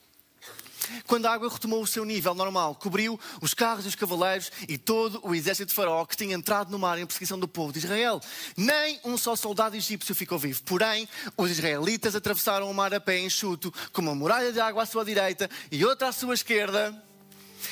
Quando 1.07 1.27
a 1.27 1.33
água 1.33 1.49
retomou 1.49 1.83
o 1.83 1.87
seu 1.87 2.05
nível 2.05 2.35
normal, 2.35 2.75
cobriu 2.75 3.19
os 3.41 3.55
carros 3.55 3.85
e 3.85 3.89
os 3.89 3.95
cavaleiros 3.95 4.51
e 4.69 4.77
todo 4.79 5.21
o 5.23 5.35
exército 5.35 5.69
de 5.69 5.75
Faraó 5.75 6.05
que 6.05 6.17
tinha 6.17 6.35
entrado 6.35 6.71
no 6.71 6.79
mar 6.79 6.99
em 6.99 7.07
perseguição 7.07 7.39
do 7.39 7.49
povo 7.49 7.73
de 7.73 7.79
Israel. 7.79 8.21
Nem 8.57 9.01
um 9.05 9.17
só 9.17 9.37
soldado 9.37 9.77
egípcio 9.77 10.15
ficou 10.15 10.39
vivo. 10.39 10.63
Porém, 10.65 11.09
os 11.37 11.51
israelitas 11.51 12.15
atravessaram 12.15 12.71
o 12.71 12.75
mar 12.75 12.93
a 12.93 13.01
pé 13.01 13.19
enxuto, 13.21 13.73
com 13.93 14.03
uma 14.03 14.15
muralha 14.15 14.53
de 14.53 14.61
água 14.61 14.83
à 14.83 14.87
sua 14.87 15.05
direita 15.05 15.49
e 15.71 15.85
outra 15.85 16.09
à 16.09 16.13
sua 16.13 16.35
esquerda 16.35 17.08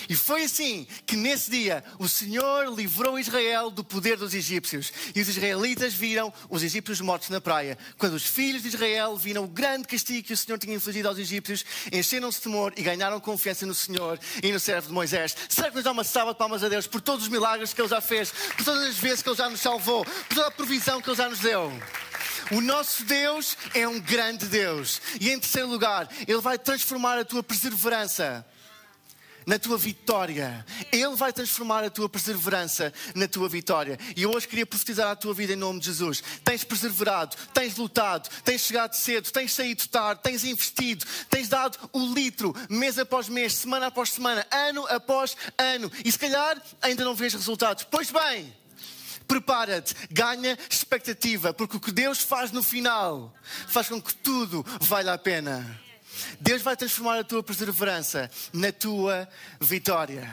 e 0.09 0.15
foi 0.15 0.45
assim 0.45 0.87
que 1.07 1.17
nesse 1.17 1.51
dia 1.51 1.83
o 1.99 2.09
Senhor 2.09 2.73
livrou 2.75 3.19
Israel 3.19 3.71
do 3.71 3.85
poder 3.85 4.17
dos 4.17 4.35
egípcios. 4.35 4.93
E 5.15 5.21
os 5.21 5.29
israelitas 5.29 5.95
viram 5.95 6.33
os 6.49 6.63
egípcios 6.63 7.01
mortos 7.01 7.29
na 7.29 7.41
praia. 7.41 7.79
Quando 7.99 8.15
os 8.15 8.25
filhos 8.25 8.63
de 8.63 8.69
Israel 8.69 9.17
viram 9.17 9.45
o 9.45 9.49
grande 9.49 9.87
castigo 9.87 10.27
que 10.27 10.33
o 10.33 10.37
Senhor 10.37 10.59
tinha 10.59 10.75
infligido 10.75 11.09
aos 11.09 11.19
egípcios, 11.19 11.65
encheram-se 11.93 12.39
de 12.39 12.45
temor 12.45 12.73
e 12.77 12.83
ganharam 12.83 13.21
confiança 13.21 13.67
no 13.67 13.75
Senhor 13.75 14.19
e 14.43 14.53
no 14.53 14.61
servo 14.61 14.89
de 14.89 14.95
Moisés. 14.95 15.37
Será 15.49 15.69
que 15.69 15.77
nos 15.77 15.85
dá 15.85 15.93
uma 15.93 16.05
salva 16.05 16.33
de 16.33 16.39
palmas 16.39 16.63
a 16.63 16.69
Deus 16.69 16.87
por 16.87 17.01
todos 17.01 17.25
os 17.25 17.29
milagres 17.29 17.73
que 17.73 17.81
Ele 17.81 17.89
já 17.89 18.01
fez, 18.01 18.33
por 18.57 18.65
todas 18.65 18.87
as 18.87 18.97
vezes 18.97 19.23
que 19.23 19.29
Ele 19.29 19.37
já 19.37 19.49
nos 19.49 19.61
salvou, 19.61 20.05
por 20.05 20.35
toda 20.35 20.49
a 20.49 20.51
provisão 20.51 21.01
que 21.01 21.09
Ele 21.09 21.17
já 21.17 21.29
nos 21.29 21.41
deu? 21.41 21.73
O 22.51 22.61
nosso 22.61 23.05
Deus 23.05 23.57
é 23.75 23.89
um 23.89 23.99
grande 23.99 24.47
Deus. 24.47 25.01
E 25.21 25.31
em 25.31 25.39
terceiro 25.39 25.69
lugar, 25.69 26.09
Ele 26.27 26.41
vai 26.41 26.59
transformar 26.59 27.19
a 27.19 27.25
tua 27.25 27.43
perseverança 27.43 28.47
na 29.47 29.59
tua 29.59 29.79
vitória. 29.79 30.67
Ele 30.91 31.15
vai 31.15 31.33
transformar 31.33 31.85
a 31.85 31.91
tua 31.91 32.09
perseverança 32.09 32.93
na 33.15 33.29
tua 33.29 33.49
vitória. 33.49 33.99
E 34.17 34.25
eu 34.25 34.33
hoje 34.33 34.49
queria 34.49 34.67
profetizar 34.67 35.09
a 35.09 35.17
tua 35.17 35.33
vida 35.33 35.53
em 35.53 35.57
nome 35.57 35.79
de 35.79 35.87
Jesus. 35.87 36.23
Tens 36.45 36.65
perseverado, 36.65 37.37
tens 37.55 37.77
lutado, 37.77 38.29
tens 38.43 38.63
chegado 38.63 38.95
cedo, 38.95 39.31
tens 39.31 39.53
saído 39.53 39.87
tarde, 39.87 40.23
tens 40.23 40.45
investido, 40.45 41.07
tens 41.31 41.49
dado 41.49 41.79
o 41.93 42.13
litro 42.13 42.55
mês 42.69 42.99
após 42.99 43.29
mês, 43.29 43.55
semana 43.55 43.87
após 43.87 44.11
semana, 44.11 44.45
ano 44.51 44.85
após 44.89 45.37
ano. 45.57 45.91
E 46.05 46.11
se 46.11 46.19
calhar 46.19 46.61
ainda 46.83 47.05
não 47.05 47.15
vês 47.15 47.33
resultados. 47.33 47.87
Pois 47.89 48.11
bem, 48.11 48.53
prepara-te, 49.29 49.95
ganha 50.11 50.59
expectativa, 50.69 51.55
porque 51.55 51.77
o 51.77 51.81
que 51.81 51.93
Deus 51.93 52.21
faz 52.21 52.51
no 52.51 52.63
final 52.63 53.33
faz 53.69 53.89
com 53.89 54.01
que 54.01 54.15
tudo 54.15 54.65
valha 54.81 55.13
a 55.13 55.19
pena. 55.19 55.86
Deus 56.41 56.63
vai 56.63 56.77
transformar 56.77 57.19
a 57.19 57.25
tua 57.25 57.43
perseverança 57.43 58.31
na 58.53 58.73
tua 58.73 59.29
vitória. 59.61 60.31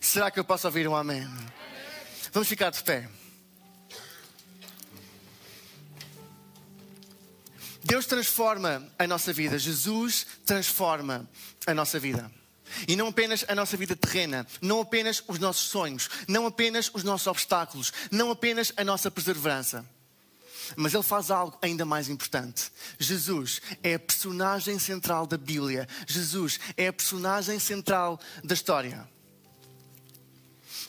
Será 0.00 0.30
que 0.30 0.38
eu 0.38 0.44
posso 0.44 0.66
ouvir 0.66 0.86
um 0.88 0.94
amém? 0.94 1.26
Vamos 2.32 2.48
ficar 2.48 2.70
de 2.70 2.82
pé. 2.82 3.08
Deus 7.82 8.04
transforma 8.04 8.86
a 8.98 9.06
nossa 9.06 9.32
vida. 9.32 9.58
Jesus 9.58 10.26
transforma 10.44 11.28
a 11.66 11.72
nossa 11.72 11.98
vida. 11.98 12.30
E 12.88 12.96
não 12.96 13.08
apenas 13.08 13.44
a 13.48 13.54
nossa 13.54 13.76
vida 13.76 13.94
terrena, 13.94 14.46
não 14.60 14.80
apenas 14.80 15.22
os 15.28 15.38
nossos 15.38 15.68
sonhos, 15.68 16.10
não 16.26 16.46
apenas 16.46 16.90
os 16.92 17.04
nossos 17.04 17.26
obstáculos, 17.28 17.92
não 18.10 18.30
apenas 18.30 18.72
a 18.76 18.84
nossa 18.84 19.10
perseverança. 19.10 19.84
Mas 20.74 20.94
ele 20.94 21.02
faz 21.02 21.30
algo 21.30 21.56
ainda 21.62 21.84
mais 21.84 22.08
importante. 22.08 22.70
Jesus 22.98 23.60
é 23.82 23.94
a 23.94 23.98
personagem 23.98 24.78
central 24.78 25.26
da 25.26 25.36
Bíblia. 25.36 25.86
Jesus 26.06 26.58
é 26.76 26.88
a 26.88 26.92
personagem 26.92 27.58
central 27.58 28.18
da 28.42 28.54
história. 28.54 29.08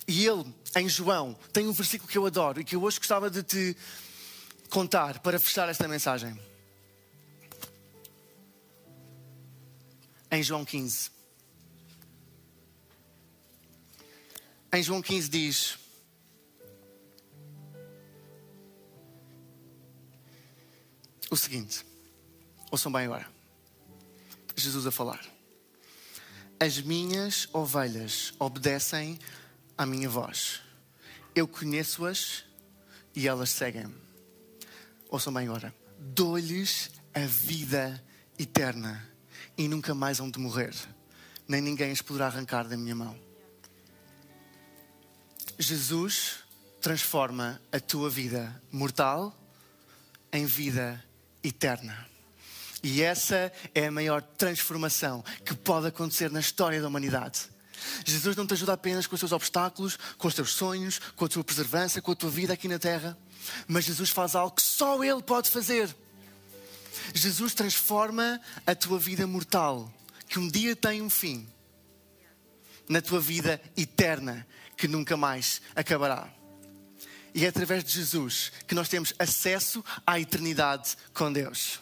E 0.08 0.26
ele, 0.26 0.46
em 0.76 0.88
João, 0.88 1.38
tem 1.52 1.68
um 1.68 1.74
versículo 1.74 2.10
que 2.10 2.18
eu 2.18 2.26
adoro 2.26 2.62
e 2.62 2.64
que 2.64 2.76
eu 2.76 2.82
hoje 2.82 2.98
gostava 2.98 3.30
de 3.30 3.44
te 3.44 3.76
contar 4.70 5.20
para 5.20 5.40
fechar 5.40 5.68
esta 5.68 5.88
mensagem. 5.88 6.40
Em 10.32 10.42
João 10.42 10.64
15. 10.64 11.12
Em 14.72 14.84
João 14.84 15.02
15 15.02 15.30
diz: 15.30 15.78
o 21.30 21.36
seguinte: 21.38 21.86
ouçam 22.72 22.92
bem 22.92 23.06
agora. 23.06 23.28
Jesus 24.56 24.88
a 24.88 24.92
falar. 24.92 25.24
As 26.60 26.82
minhas 26.82 27.48
ovelhas 27.54 28.34
obedecem 28.40 29.20
à 29.78 29.86
minha 29.86 30.10
voz. 30.10 30.62
Eu 31.36 31.48
conheço-as 31.48 32.44
e 33.16 33.28
elas 33.28 33.52
seguem-me. 33.52 33.94
Ouçam 35.10 35.32
bem 35.32 35.48
agora. 35.48 35.74
Dou-lhes 36.00 36.90
a 37.14 37.20
vida 37.20 38.04
eterna 38.40 39.08
e 39.58 39.68
nunca 39.68 39.94
mais 39.94 40.20
hão 40.20 40.30
de 40.30 40.40
morrer, 40.40 40.74
nem 41.48 41.62
ninguém 41.62 41.92
as 41.92 42.02
poderá 42.02 42.28
arrancar 42.28 42.68
da 42.68 42.78
minha 42.78 42.96
mão. 42.96 43.18
Jesus 45.58 46.40
transforma 46.82 47.60
a 47.72 47.80
tua 47.80 48.10
vida 48.10 48.62
mortal 48.72 49.36
em 50.32 50.46
vida 50.46 51.04
eterna. 51.44 52.08
E 52.84 53.02
essa 53.02 53.52
é 53.74 53.88
a 53.88 53.92
maior 53.92 54.22
transformação 54.22 55.24
que 55.44 55.56
pode 55.56 55.88
acontecer 55.88 56.32
na 56.32 56.40
história 56.40 56.82
da 56.82 56.88
humanidade. 56.88 57.50
Jesus 58.06 58.36
não 58.36 58.46
te 58.46 58.54
ajuda 58.54 58.74
apenas 58.74 59.08
com 59.08 59.16
os 59.16 59.20
teus 59.20 59.32
obstáculos, 59.32 59.98
com 60.18 60.28
os 60.28 60.34
teus 60.34 60.54
sonhos, 60.54 61.00
com 61.16 61.26
a 61.26 61.28
tua 61.28 61.44
preservança, 61.44 62.02
com 62.02 62.12
a 62.12 62.16
tua 62.16 62.30
vida 62.30 62.54
aqui 62.54 62.68
na 62.68 62.80
terra, 62.80 63.18
mas 63.68 63.86
Jesus 63.86 64.10
faz 64.10 64.36
algo 64.36 64.56
que 64.56 64.62
só 64.62 65.04
Ele 65.04 65.22
pode 65.22 65.50
fazer. 65.50 65.96
Jesus 67.14 67.54
transforma 67.54 68.40
a 68.66 68.76
tua 68.76 69.00
vida 69.00 69.26
mortal, 69.26 69.92
que 70.28 70.40
um 70.40 70.48
dia 70.48 70.76
tem 70.76 71.02
um 71.02 71.10
fim, 71.10 71.48
na 72.90 73.02
tua 73.02 73.20
vida 73.20 73.62
eterna, 73.76 74.48
que 74.76 74.88
nunca 74.88 75.18
mais 75.18 75.62
acabará. 75.76 76.37
E 77.38 77.46
é 77.46 77.50
através 77.50 77.84
de 77.84 77.92
Jesus 77.92 78.52
que 78.66 78.74
nós 78.74 78.90
temos 78.90 79.14
acesso 79.20 79.86
à 80.08 80.20
eternidade 80.20 80.98
com 81.14 81.32
Deus. 81.32 81.80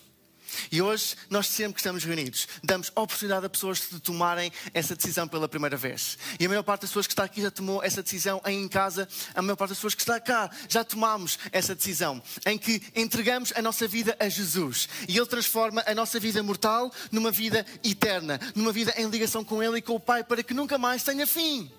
E 0.69 0.81
hoje, 0.81 1.15
nós 1.29 1.47
sempre 1.47 1.75
que 1.75 1.79
estamos 1.79 2.03
reunidos, 2.03 2.45
damos 2.61 2.91
oportunidade 2.93 3.45
a 3.45 3.49
pessoas 3.49 3.87
de 3.89 4.01
tomarem 4.01 4.51
essa 4.73 4.97
decisão 4.97 5.29
pela 5.29 5.47
primeira 5.47 5.77
vez. 5.77 6.17
E 6.37 6.45
a 6.45 6.49
maior 6.49 6.61
parte 6.61 6.81
das 6.81 6.89
pessoas 6.89 7.07
que 7.07 7.13
está 7.13 7.23
aqui 7.23 7.41
já 7.41 7.49
tomou 7.49 7.81
essa 7.81 8.03
decisão 8.03 8.41
em 8.45 8.67
casa, 8.67 9.07
a 9.33 9.41
maior 9.41 9.55
parte 9.55 9.69
das 9.69 9.77
pessoas 9.77 9.95
que 9.95 10.01
está 10.01 10.19
cá 10.19 10.49
já 10.67 10.83
tomamos 10.83 11.39
essa 11.53 11.73
decisão, 11.73 12.21
em 12.45 12.57
que 12.57 12.83
entregamos 12.93 13.53
a 13.55 13.61
nossa 13.61 13.87
vida 13.87 14.13
a 14.19 14.27
Jesus. 14.27 14.89
E 15.07 15.15
Ele 15.15 15.25
transforma 15.25 15.81
a 15.87 15.95
nossa 15.95 16.19
vida 16.19 16.43
mortal 16.43 16.91
numa 17.13 17.31
vida 17.31 17.65
eterna, 17.81 18.41
numa 18.53 18.73
vida 18.73 18.93
em 18.97 19.07
ligação 19.07 19.41
com 19.41 19.63
Ele 19.63 19.77
e 19.77 19.81
com 19.81 19.93
o 19.93 20.01
Pai, 20.01 20.21
para 20.21 20.43
que 20.43 20.53
nunca 20.53 20.77
mais 20.77 21.01
tenha 21.01 21.25
fim 21.25 21.71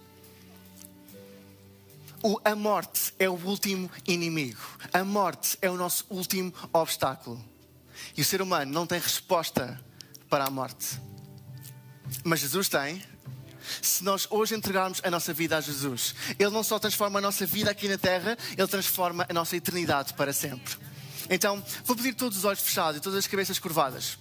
a 2.44 2.55
morte 2.55 3.12
é 3.18 3.29
o 3.29 3.35
último 3.35 3.90
inimigo. 4.07 4.61
A 4.92 5.05
morte 5.05 5.59
é 5.61 5.70
o 5.70 5.76
nosso 5.76 6.05
último 6.11 6.52
obstáculo. 6.72 7.42
E 8.16 8.22
o 8.22 8.24
ser 8.24 8.42
humano 8.42 8.72
não 8.72 8.87
tem 8.87 8.98
resposta 8.98 9.81
para 10.29 10.44
a 10.44 10.50
morte. 10.50 11.00
Mas 12.24 12.40
Jesus 12.40 12.68
tem. 12.68 13.02
Se 13.83 14.05
nós 14.05 14.26
hoje 14.31 14.55
entregarmos 14.55 15.00
a 15.02 15.11
nossa 15.11 15.33
vida 15.33 15.57
a 15.57 15.61
Jesus, 15.61 16.14
Ele 16.38 16.50
não 16.50 16.62
só 16.62 16.79
transforma 16.79 17.18
a 17.18 17.22
nossa 17.22 17.44
vida 17.44 17.70
aqui 17.70 17.88
na 17.88 17.98
terra, 17.98 18.38
Ele 18.57 18.66
transforma 18.68 19.26
a 19.29 19.33
nossa 19.33 19.57
eternidade 19.57 20.14
para 20.14 20.33
sempre. 20.33 20.76
Então, 21.29 21.62
vou 21.85 21.96
pedir 21.96 22.14
todos 22.14 22.38
os 22.38 22.44
olhos 22.44 22.61
fechados 22.61 22.98
e 22.98 23.00
todas 23.00 23.18
as 23.18 23.26
cabeças 23.26 23.59
curvadas. 23.59 24.18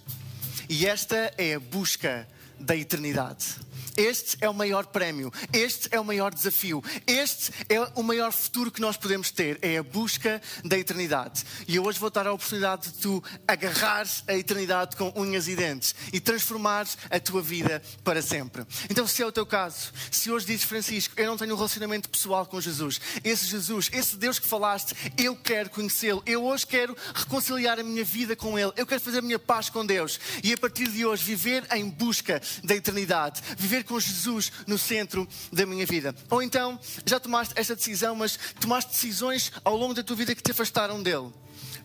E 0.68 0.88
esta 0.88 1.32
é 1.38 1.54
a 1.54 1.60
busca 1.60 2.28
da 2.60 2.76
eternidade. 2.76 3.58
Este 3.98 4.38
é 4.42 4.50
o 4.50 4.54
maior 4.54 4.86
prémio, 4.88 5.32
este 5.54 5.88
é 5.92 6.00
o 6.00 6.04
maior 6.04 6.34
desafio, 6.34 6.84
este 7.08 7.52
é 7.70 7.80
o 7.96 8.04
maior 8.04 8.32
futuro 8.32 8.70
que 8.70 8.82
nós 8.82 8.98
podemos 8.98 9.32
ter, 9.32 9.58
é 9.62 9.78
a 9.78 9.84
busca 9.84 10.42
da 10.66 10.78
eternidade. 10.78 11.46
E 11.68 11.78
eu 11.78 11.84
hoje 11.86 11.98
vou 11.98 12.10
dar 12.10 12.28
a 12.28 12.34
oportunidade 12.34 12.90
de 12.90 12.98
tu 13.00 13.24
agarrares 13.48 14.24
a 14.28 14.34
eternidade 14.34 14.98
com 14.98 15.14
unhas 15.16 15.48
e 15.48 15.56
dentes 15.56 15.96
e 16.12 16.20
transformares 16.20 16.98
a 17.10 17.20
tua 17.20 17.42
vida 17.42 17.82
para 18.04 18.22
sempre. 18.22 18.66
Então, 18.90 19.08
se 19.08 19.24
é 19.24 19.26
o 19.26 19.32
teu 19.32 19.46
caso, 19.46 19.94
se 20.12 20.30
hoje 20.30 20.46
dizes, 20.46 20.66
Francisco, 20.66 21.14
eu 21.18 21.28
não 21.28 21.38
tenho 21.38 21.54
um 21.54 21.58
relacionamento 21.58 22.10
pessoal 22.10 22.46
com 22.46 22.60
Jesus, 22.60 23.00
esse 23.24 23.46
Jesus, 23.46 23.90
esse 23.94 24.18
Deus 24.18 24.40
que 24.40 24.48
falaste, 24.48 24.94
eu 25.18 25.36
quero 25.38 25.70
conhecê-lo, 25.70 26.22
eu 26.26 26.44
hoje 26.44 26.68
quero 26.68 26.96
reconciliar 27.14 27.80
a 27.80 27.84
minha 27.84 28.04
vida 28.04 28.36
com 28.36 28.60
Ele, 28.60 28.74
eu 28.76 28.86
quero 28.86 29.00
fazer 29.00 29.20
a 29.20 29.22
minha 29.22 29.40
paz 29.40 29.70
com 29.70 29.86
Deus. 29.86 30.20
E 30.44 30.52
a 30.52 30.58
partir 30.58 30.90
de 30.90 31.06
hoje 31.06 31.24
viver 31.24 31.66
em 31.72 31.90
busca 31.90 32.42
da 32.64 32.76
eternidade, 32.76 33.42
viver 33.58 33.85
com 33.86 34.00
Jesus 34.00 34.52
no 34.68 34.78
centro 34.78 35.28
da 35.52 35.66
minha 35.66 35.86
vida. 35.86 36.16
Ou 36.30 36.42
então 36.42 36.80
já 37.06 37.20
tomaste 37.20 37.54
essa 37.56 37.76
decisão, 37.76 38.16
mas 38.16 38.38
tomaste 38.60 38.92
decisões 38.92 39.52
ao 39.64 39.76
longo 39.76 39.94
da 39.94 40.04
tua 40.04 40.16
vida 40.16 40.36
que 40.36 40.44
te 40.44 40.52
afastaram 40.52 41.02
dele. 41.02 41.32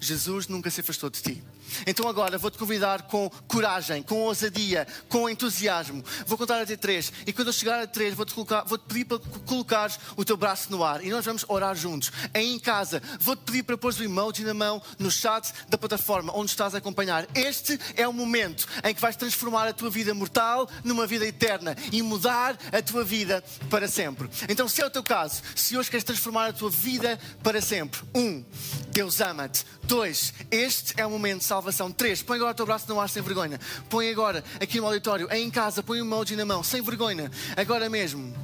Jesus 0.00 0.48
nunca 0.48 0.70
se 0.70 0.80
afastou 0.80 1.10
de 1.10 1.20
ti. 1.20 1.42
Então 1.86 2.08
agora 2.08 2.38
vou-te 2.38 2.58
convidar 2.58 3.02
com 3.02 3.30
coragem, 3.46 4.02
com 4.02 4.22
ousadia, 4.22 4.86
com 5.08 5.28
entusiasmo. 5.28 6.02
Vou 6.26 6.38
contar 6.38 6.60
até 6.60 6.76
três. 6.76 7.12
E 7.26 7.32
quando 7.32 7.48
eu 7.48 7.52
chegar 7.52 7.80
a 7.80 7.86
três, 7.86 8.14
vou-te 8.14 8.34
vou 8.34 8.78
pedir 8.78 9.04
para 9.04 9.18
colocares 9.46 9.98
o 10.16 10.24
teu 10.24 10.36
braço 10.36 10.70
no 10.70 10.84
ar. 10.84 11.04
E 11.04 11.10
nós 11.10 11.24
vamos 11.24 11.44
orar 11.48 11.74
juntos. 11.74 12.10
Aí 12.32 12.46
em 12.46 12.58
casa, 12.58 13.02
vou-te 13.20 13.42
pedir 13.42 13.62
para 13.62 13.76
pôr 13.76 13.92
o 13.92 14.02
emoji 14.02 14.44
na 14.44 14.54
mão 14.54 14.82
no 14.98 15.10
chat 15.10 15.52
da 15.68 15.76
plataforma 15.76 16.32
onde 16.34 16.50
estás 16.50 16.74
a 16.74 16.78
acompanhar. 16.78 17.26
Este 17.34 17.78
é 17.96 18.06
o 18.06 18.12
momento 18.12 18.66
em 18.84 18.94
que 18.94 19.00
vais 19.00 19.16
transformar 19.16 19.66
a 19.68 19.72
tua 19.72 19.90
vida 19.90 20.14
mortal 20.14 20.68
numa 20.84 21.06
vida 21.06 21.26
eterna 21.26 21.76
e 21.92 22.02
mudar 22.02 22.56
a 22.72 22.82
tua 22.82 23.04
vida 23.04 23.42
para 23.68 23.88
sempre. 23.88 24.28
Então, 24.48 24.68
se 24.68 24.82
é 24.82 24.86
o 24.86 24.90
teu 24.90 25.02
caso, 25.02 25.42
se 25.54 25.76
hoje 25.76 25.90
queres 25.90 26.04
transformar 26.04 26.46
a 26.46 26.52
tua 26.52 26.70
vida 26.70 27.18
para 27.42 27.60
sempre, 27.60 28.00
um, 28.14 28.44
Deus 28.90 29.20
ama-te. 29.20 29.64
Dois, 29.84 30.32
este 30.50 30.94
é 30.96 31.04
o 31.04 31.10
momento 31.10 31.40
de 31.40 31.46
salvação. 31.60 31.92
Três, 31.92 32.22
põe 32.22 32.36
agora 32.36 32.52
o 32.52 32.54
teu 32.54 32.64
braço 32.64 32.88
no 32.88 32.98
ar 32.98 33.08
sem 33.08 33.22
vergonha. 33.22 33.60
Põe 33.88 34.10
agora 34.10 34.42
aqui 34.60 34.80
no 34.80 34.86
auditório, 34.86 35.28
em 35.30 35.50
casa, 35.50 35.82
põe 35.82 36.00
o 36.00 36.04
emoji 36.04 36.34
na 36.34 36.44
mão, 36.44 36.62
sem 36.62 36.80
vergonha. 36.80 37.30
Agora 37.56 37.88
mesmo. 37.88 38.34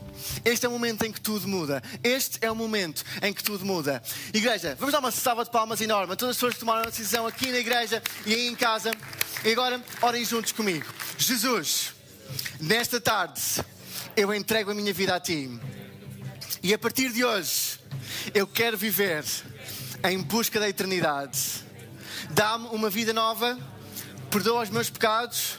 Este 0.44 0.66
é 0.66 0.68
o 0.68 0.72
momento 0.72 1.04
em 1.04 1.12
que 1.12 1.20
tudo 1.20 1.48
muda. 1.48 1.82
Este 2.02 2.38
é 2.42 2.50
o 2.50 2.54
momento 2.54 3.02
em 3.22 3.32
que 3.32 3.42
tudo 3.42 3.64
muda. 3.64 4.02
Igreja, 4.32 4.76
vamos 4.78 4.92
dar 4.92 5.00
uma 5.00 5.10
salva 5.10 5.44
de 5.44 5.50
palmas 5.50 5.80
enorme 5.80 6.12
a 6.12 6.16
todas 6.16 6.32
as 6.32 6.36
pessoas 6.36 6.54
que 6.54 6.60
tomaram 6.60 6.82
a 6.82 6.90
decisão 6.90 7.26
aqui 7.26 7.50
na 7.50 7.58
igreja 7.58 8.02
e 8.24 8.34
aí 8.34 8.46
em 8.46 8.54
casa. 8.54 8.90
E 9.44 9.52
agora, 9.52 9.82
orem 10.02 10.24
juntos 10.24 10.52
comigo. 10.52 10.86
Jesus, 11.16 11.94
nesta 12.60 13.00
tarde, 13.00 13.40
eu 14.16 14.32
entrego 14.34 14.70
a 14.70 14.74
minha 14.74 14.92
vida 14.92 15.14
a 15.14 15.20
Ti. 15.20 15.58
E 16.62 16.74
a 16.74 16.78
partir 16.78 17.12
de 17.12 17.24
hoje, 17.24 17.78
eu 18.34 18.46
quero 18.46 18.76
viver 18.76 19.24
em 20.04 20.20
busca 20.20 20.58
da 20.60 20.68
eternidade. 20.68 21.65
Dá-me 22.30 22.68
uma 22.68 22.90
vida 22.90 23.12
nova, 23.12 23.58
perdoa 24.30 24.62
os 24.62 24.70
meus 24.70 24.90
pecados 24.90 25.58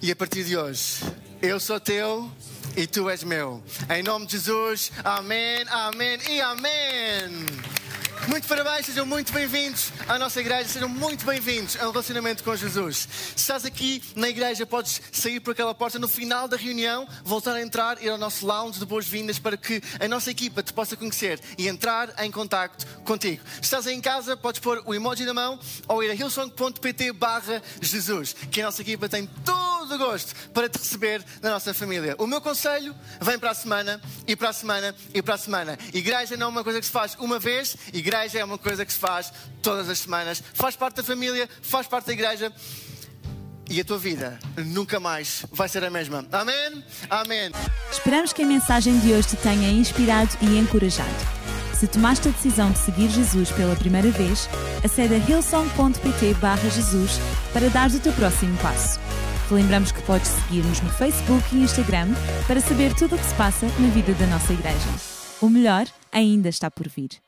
e 0.00 0.10
a 0.10 0.16
partir 0.16 0.44
de 0.44 0.56
hoje 0.56 1.02
Eu 1.42 1.58
sou 1.58 1.80
teu 1.80 2.30
e 2.76 2.86
tu 2.86 3.10
és 3.10 3.22
meu. 3.24 3.62
Em 3.90 4.02
nome 4.02 4.26
de 4.26 4.32
Jesus, 4.32 4.92
amém, 5.04 5.64
amém 5.68 6.18
e 6.28 6.40
amém. 6.40 7.77
Muito 8.26 8.48
parabéns, 8.48 8.86
sejam 8.86 9.06
muito 9.06 9.32
bem-vindos 9.32 9.92
à 10.08 10.18
nossa 10.18 10.40
igreja, 10.40 10.68
sejam 10.68 10.88
muito 10.88 11.24
bem-vindos 11.24 11.76
ao 11.76 11.90
relacionamento 11.90 12.42
com 12.42 12.54
Jesus. 12.56 13.08
Se 13.36 13.36
estás 13.36 13.64
aqui 13.64 14.02
na 14.16 14.28
igreja, 14.28 14.66
podes 14.66 15.00
sair 15.12 15.40
por 15.40 15.52
aquela 15.52 15.74
porta 15.74 15.98
no 15.98 16.08
final 16.08 16.48
da 16.48 16.56
reunião, 16.56 17.06
voltar 17.24 17.54
a 17.54 17.62
entrar, 17.62 18.02
ir 18.02 18.08
ao 18.08 18.18
nosso 18.18 18.46
lounge 18.46 18.78
de 18.78 18.84
boas-vindas 18.84 19.38
para 19.38 19.56
que 19.56 19.80
a 20.00 20.08
nossa 20.08 20.30
equipa 20.30 20.62
te 20.62 20.72
possa 20.72 20.96
conhecer 20.96 21.40
e 21.56 21.68
entrar 21.68 22.12
em 22.18 22.30
contacto 22.30 22.86
contigo. 23.04 23.42
Se 23.56 23.62
estás 23.62 23.86
aí 23.86 23.94
em 23.94 24.00
casa, 24.00 24.36
podes 24.36 24.60
pôr 24.60 24.82
o 24.84 24.94
emoji 24.94 25.24
na 25.24 25.34
mão 25.34 25.58
ou 25.86 26.02
ir 26.02 26.10
a 26.10 26.14
hillsong.pt 26.14 27.12
barra 27.12 27.62
Jesus, 27.80 28.34
que 28.50 28.60
a 28.60 28.64
nossa 28.64 28.82
equipa 28.82 29.08
tem 29.08 29.26
todo 29.44 29.67
o 29.94 29.98
gosto 29.98 30.34
para 30.50 30.68
te 30.68 30.78
receber 30.78 31.24
na 31.42 31.50
nossa 31.50 31.72
família. 31.74 32.14
O 32.18 32.26
meu 32.26 32.40
conselho, 32.40 32.94
vem 33.20 33.38
para 33.38 33.50
a 33.50 33.54
semana 33.54 34.00
e 34.26 34.36
para 34.36 34.50
a 34.50 34.52
semana 34.52 34.94
e 35.14 35.22
para 35.22 35.34
a 35.34 35.38
semana. 35.38 35.78
Igreja 35.92 36.36
não 36.36 36.46
é 36.46 36.50
uma 36.50 36.64
coisa 36.64 36.80
que 36.80 36.86
se 36.86 36.92
faz 36.92 37.16
uma 37.18 37.38
vez, 37.38 37.76
igreja 37.92 38.38
é 38.38 38.44
uma 38.44 38.58
coisa 38.58 38.84
que 38.84 38.92
se 38.92 38.98
faz 38.98 39.32
todas 39.62 39.88
as 39.88 39.98
semanas. 39.98 40.42
Faz 40.54 40.76
parte 40.76 40.96
da 40.96 41.04
família, 41.04 41.48
faz 41.62 41.86
parte 41.86 42.06
da 42.06 42.12
igreja. 42.12 42.52
E 43.70 43.80
a 43.80 43.84
tua 43.84 43.98
vida 43.98 44.38
nunca 44.56 44.98
mais 44.98 45.44
vai 45.52 45.68
ser 45.68 45.84
a 45.84 45.90
mesma. 45.90 46.24
Amém? 46.32 46.84
Amém. 47.10 47.52
Esperamos 47.92 48.32
que 48.32 48.42
a 48.42 48.46
mensagem 48.46 48.98
de 49.00 49.12
hoje 49.12 49.28
te 49.28 49.36
tenha 49.36 49.70
inspirado 49.70 50.30
e 50.40 50.58
encorajado. 50.58 51.38
Se 51.78 51.86
tomaste 51.86 52.28
a 52.28 52.32
decisão 52.32 52.72
de 52.72 52.78
seguir 52.78 53.08
Jesus 53.08 53.52
pela 53.52 53.76
primeira 53.76 54.10
vez, 54.10 54.48
acede 54.84 55.14
a 55.14 55.18
hillsong.pt 55.18 56.34
barra 56.40 56.68
Jesus 56.70 57.20
para 57.52 57.68
dar 57.68 57.88
o 57.90 58.00
teu 58.00 58.12
próximo 58.14 58.56
passo. 58.58 58.98
Lembramos 59.50 59.92
que 59.92 60.02
podes 60.02 60.28
seguir-nos 60.28 60.80
no 60.82 60.90
Facebook 60.90 61.44
e 61.52 61.62
Instagram 61.62 62.08
para 62.46 62.60
saber 62.60 62.94
tudo 62.94 63.16
o 63.16 63.18
que 63.18 63.24
se 63.24 63.34
passa 63.34 63.66
na 63.78 63.88
vida 63.88 64.12
da 64.14 64.26
nossa 64.26 64.52
igreja. 64.52 64.88
O 65.40 65.48
melhor 65.48 65.86
ainda 66.12 66.48
está 66.48 66.70
por 66.70 66.88
vir. 66.88 67.27